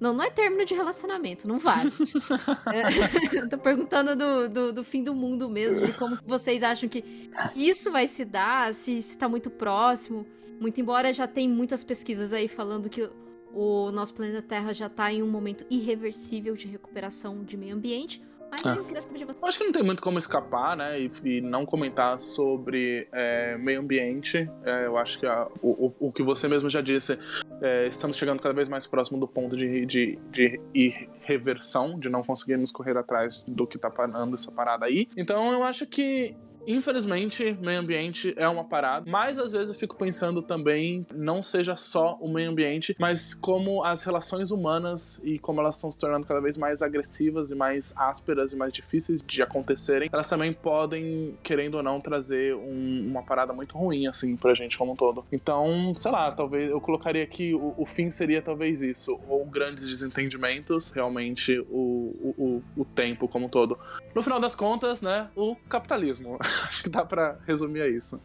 [0.00, 1.92] Não, não é término de relacionamento, não vale.
[2.72, 7.30] é, tô perguntando do, do, do, fim do mundo mesmo, de como vocês acham que
[7.56, 10.26] isso vai se dar, se está muito próximo.
[10.60, 13.08] Muito embora já tem muitas pesquisas aí falando que
[13.52, 18.22] o nosso planeta Terra já está em um momento irreversível de recuperação de meio ambiente.
[18.50, 18.78] Mas é.
[18.78, 19.38] eu queria saber de você.
[19.42, 21.00] Acho que não tem muito como escapar, né?
[21.00, 24.48] E, e não comentar sobre é, meio ambiente.
[24.64, 27.18] É, eu acho que a, o, o, que você mesmo já disse,
[27.60, 32.22] é, estamos chegando cada vez mais próximo do ponto de, de, de irreversão, de não
[32.22, 35.08] conseguirmos correr atrás do que tá parando essa parada aí.
[35.16, 36.36] Então eu acho que
[36.68, 41.74] Infelizmente, meio ambiente é uma parada, mas às vezes eu fico pensando também, não seja
[41.74, 46.26] só o meio ambiente, mas como as relações humanas e como elas estão se tornando
[46.26, 51.38] cada vez mais agressivas e mais ásperas e mais difíceis de acontecerem, elas também podem,
[51.42, 55.24] querendo ou não, trazer um, uma parada muito ruim, assim, pra gente como um todo.
[55.32, 59.88] Então, sei lá, talvez eu colocaria aqui o, o fim seria talvez isso, ou grandes
[59.88, 63.78] desentendimentos, realmente o, o, o tempo como um todo.
[64.14, 66.38] No final das contas, né, o capitalismo.
[66.68, 68.20] acho que dá para resumir a isso.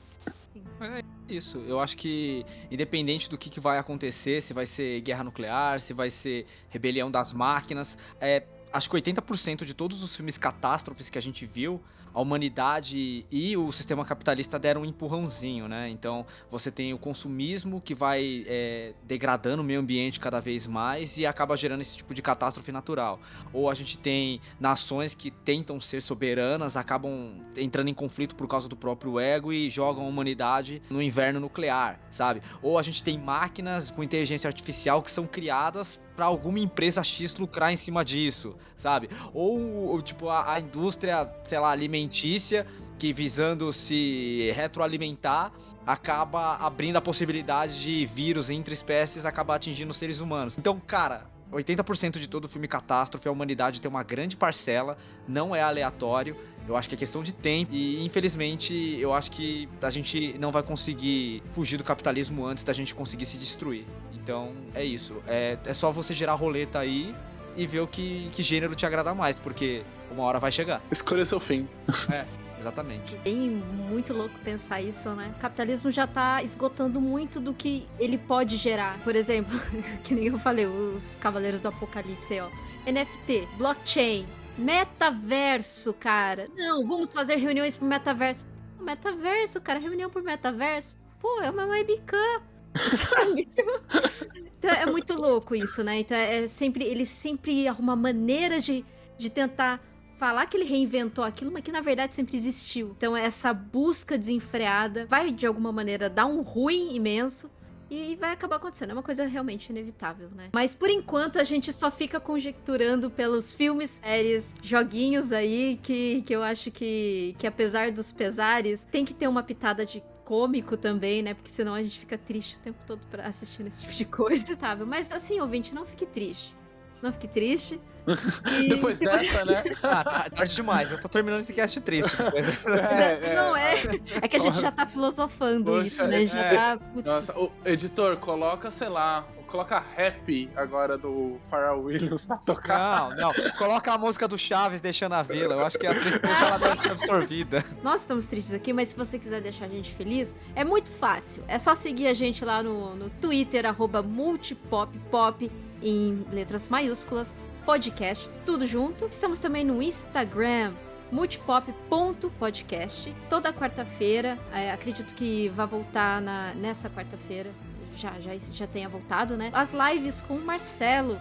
[0.82, 1.64] É isso.
[1.68, 5.94] Eu acho que, independente do que, que, vai acontecer, se vai ser guerra nuclear, se
[5.94, 11.18] vai ser rebelião das máquinas, é, acho que 80% de todos os filmes catástrofes que
[11.18, 11.82] a gente viu
[12.14, 15.90] a humanidade e o sistema capitalista deram um empurrãozinho, né?
[15.90, 21.18] Então você tem o consumismo que vai é, degradando o meio ambiente cada vez mais
[21.18, 23.20] e acaba gerando esse tipo de catástrofe natural.
[23.52, 28.68] Ou a gente tem nações que tentam ser soberanas, acabam entrando em conflito por causa
[28.70, 32.42] do próprio ego e jogam a humanidade no inverno nuclear, sabe?
[32.62, 37.34] Ou a gente tem máquinas com inteligência artificial que são criadas para alguma empresa X
[37.36, 39.10] lucrar em cima disso, sabe?
[39.34, 42.66] Ou, ou tipo, a, a, indústria, sei lá, alimentícia,
[42.98, 45.52] que visando se retroalimentar,
[45.86, 50.58] acaba abrindo a possibilidade de vírus entre espécies acabar atingindo os seres humanos.
[50.58, 54.98] Então, cara, 80% de todo filme catástrofe, a humanidade tem uma grande parcela,
[55.28, 56.36] não é aleatório.
[56.68, 60.52] Eu acho que é questão de tempo e, infelizmente, eu acho que a gente não
[60.52, 63.86] vai conseguir fugir do capitalismo antes da gente conseguir se destruir.
[64.24, 65.22] Então, é isso.
[65.28, 67.14] É, é só você gerar a roleta aí
[67.56, 70.82] e ver o que, que gênero te agrada mais, porque uma hora vai chegar.
[70.90, 71.68] Escolha seu fim.
[72.12, 72.26] É.
[72.58, 73.20] Exatamente.
[73.26, 75.34] É muito louco pensar isso, né?
[75.36, 79.04] O capitalismo já tá esgotando muito do que ele pode gerar.
[79.04, 79.60] Por exemplo,
[80.02, 82.50] que nem eu falei, os Cavaleiros do Apocalipse aí, ó.
[82.90, 84.26] NFT, blockchain,
[84.58, 86.48] metaverso, cara.
[86.56, 88.46] Não, vamos fazer reuniões pro metaverso.
[88.80, 90.96] Metaverso, cara, reunião por metaverso.
[91.20, 92.42] Pô, é uma webcam.
[94.64, 96.00] Então é muito louco isso, né?
[96.00, 96.86] Então é sempre.
[96.86, 98.86] Ele sempre arruma maneiras de,
[99.18, 99.84] de tentar
[100.18, 102.94] falar que ele reinventou aquilo, mas que na verdade sempre existiu.
[102.98, 107.52] Então essa busca desenfreada vai de alguma maneira dar um ruim imenso.
[107.92, 108.90] E vai acabar acontecendo.
[108.92, 110.50] É uma coisa realmente inevitável, né?
[110.54, 116.34] Mas por enquanto a gente só fica conjecturando pelos filmes, séries, joguinhos aí, que, que
[116.34, 120.02] eu acho que, que apesar dos pesares, tem que ter uma pitada de
[120.34, 121.36] cômico também, né?
[121.36, 124.58] Porque senão a gente fica triste o tempo todo pra assistindo esse tipo de coisa,
[124.58, 124.76] tá?
[124.78, 126.56] Mas assim, ouvinte, não fique triste.
[127.04, 127.80] Não fique triste.
[128.06, 128.70] E...
[128.70, 129.64] Depois dessa, né?
[129.82, 130.92] ah, tá, tarde demais.
[130.92, 132.16] Eu tô terminando esse cast triste.
[132.18, 132.64] Depois.
[132.74, 133.76] É, é, não, é.
[134.22, 136.26] É que a gente já tá filosofando Poxa, isso, né?
[136.28, 136.56] Já é.
[136.56, 136.78] tá.
[136.78, 137.06] Putz.
[137.06, 143.10] Nossa, o editor, coloca, sei lá, coloca rap agora do Pharrell Williams pra tocar.
[143.10, 143.52] Não, não.
[143.58, 145.56] Coloca a música do Chaves deixando a vila.
[145.56, 147.64] Eu acho que a tristeza ela deve ser absorvida.
[147.82, 151.44] Nós estamos tristes aqui, mas se você quiser deixar a gente feliz, é muito fácil.
[151.48, 155.52] É só seguir a gente lá no, no Twitter, arroba multipoppop,
[155.82, 157.36] em letras maiúsculas
[157.66, 159.08] podcast, tudo junto.
[159.08, 160.74] Estamos também no Instagram,
[161.12, 163.16] multipop.podcast.
[163.30, 167.50] Toda quarta-feira, é, acredito que vai voltar na, nessa quarta-feira.
[167.96, 169.50] Já, já, já tenha voltado, né?
[169.54, 171.18] As lives com o Marcelo.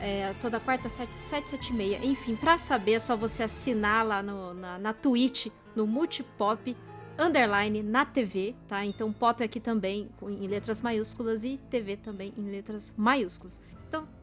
[0.00, 2.04] É, toda quarta, 7, 7, 7 e meia.
[2.04, 6.76] Enfim, pra saber é só você assinar lá no, na, na Twitch, no Multipop
[7.16, 8.84] underline na TV, tá?
[8.84, 13.60] Então pop aqui também em letras maiúsculas e TV também em letras maiúsculas.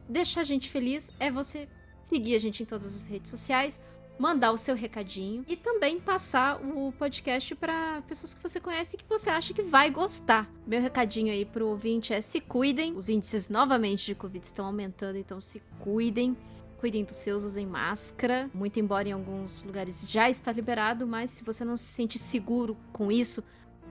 [0.08, 1.68] Deixar a gente feliz é você
[2.02, 3.80] seguir a gente em todas as redes sociais,
[4.18, 8.98] mandar o seu recadinho e também passar o podcast para pessoas que você conhece e
[8.98, 10.48] que você acha que vai gostar.
[10.66, 12.96] Meu recadinho aí pro ouvinte é se cuidem.
[12.96, 16.36] Os índices novamente de Covid estão aumentando, então se cuidem.
[16.78, 18.50] Cuidem dos seus, usem máscara.
[18.52, 22.76] Muito embora em alguns lugares já está liberado, mas se você não se sente seguro
[22.92, 23.42] com isso,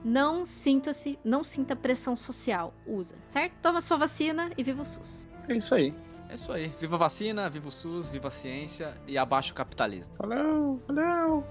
[0.04, 2.74] não sinta-se, não sinta pressão social.
[2.86, 3.54] Usa, certo?
[3.62, 5.31] Toma sua vacina e viva o SUS.
[5.48, 5.94] É isso aí.
[6.28, 6.68] É isso aí.
[6.80, 10.12] Viva a vacina, viva o SUS, viva a ciência e abaixo o capitalismo.
[10.18, 11.44] Valeu, valeu.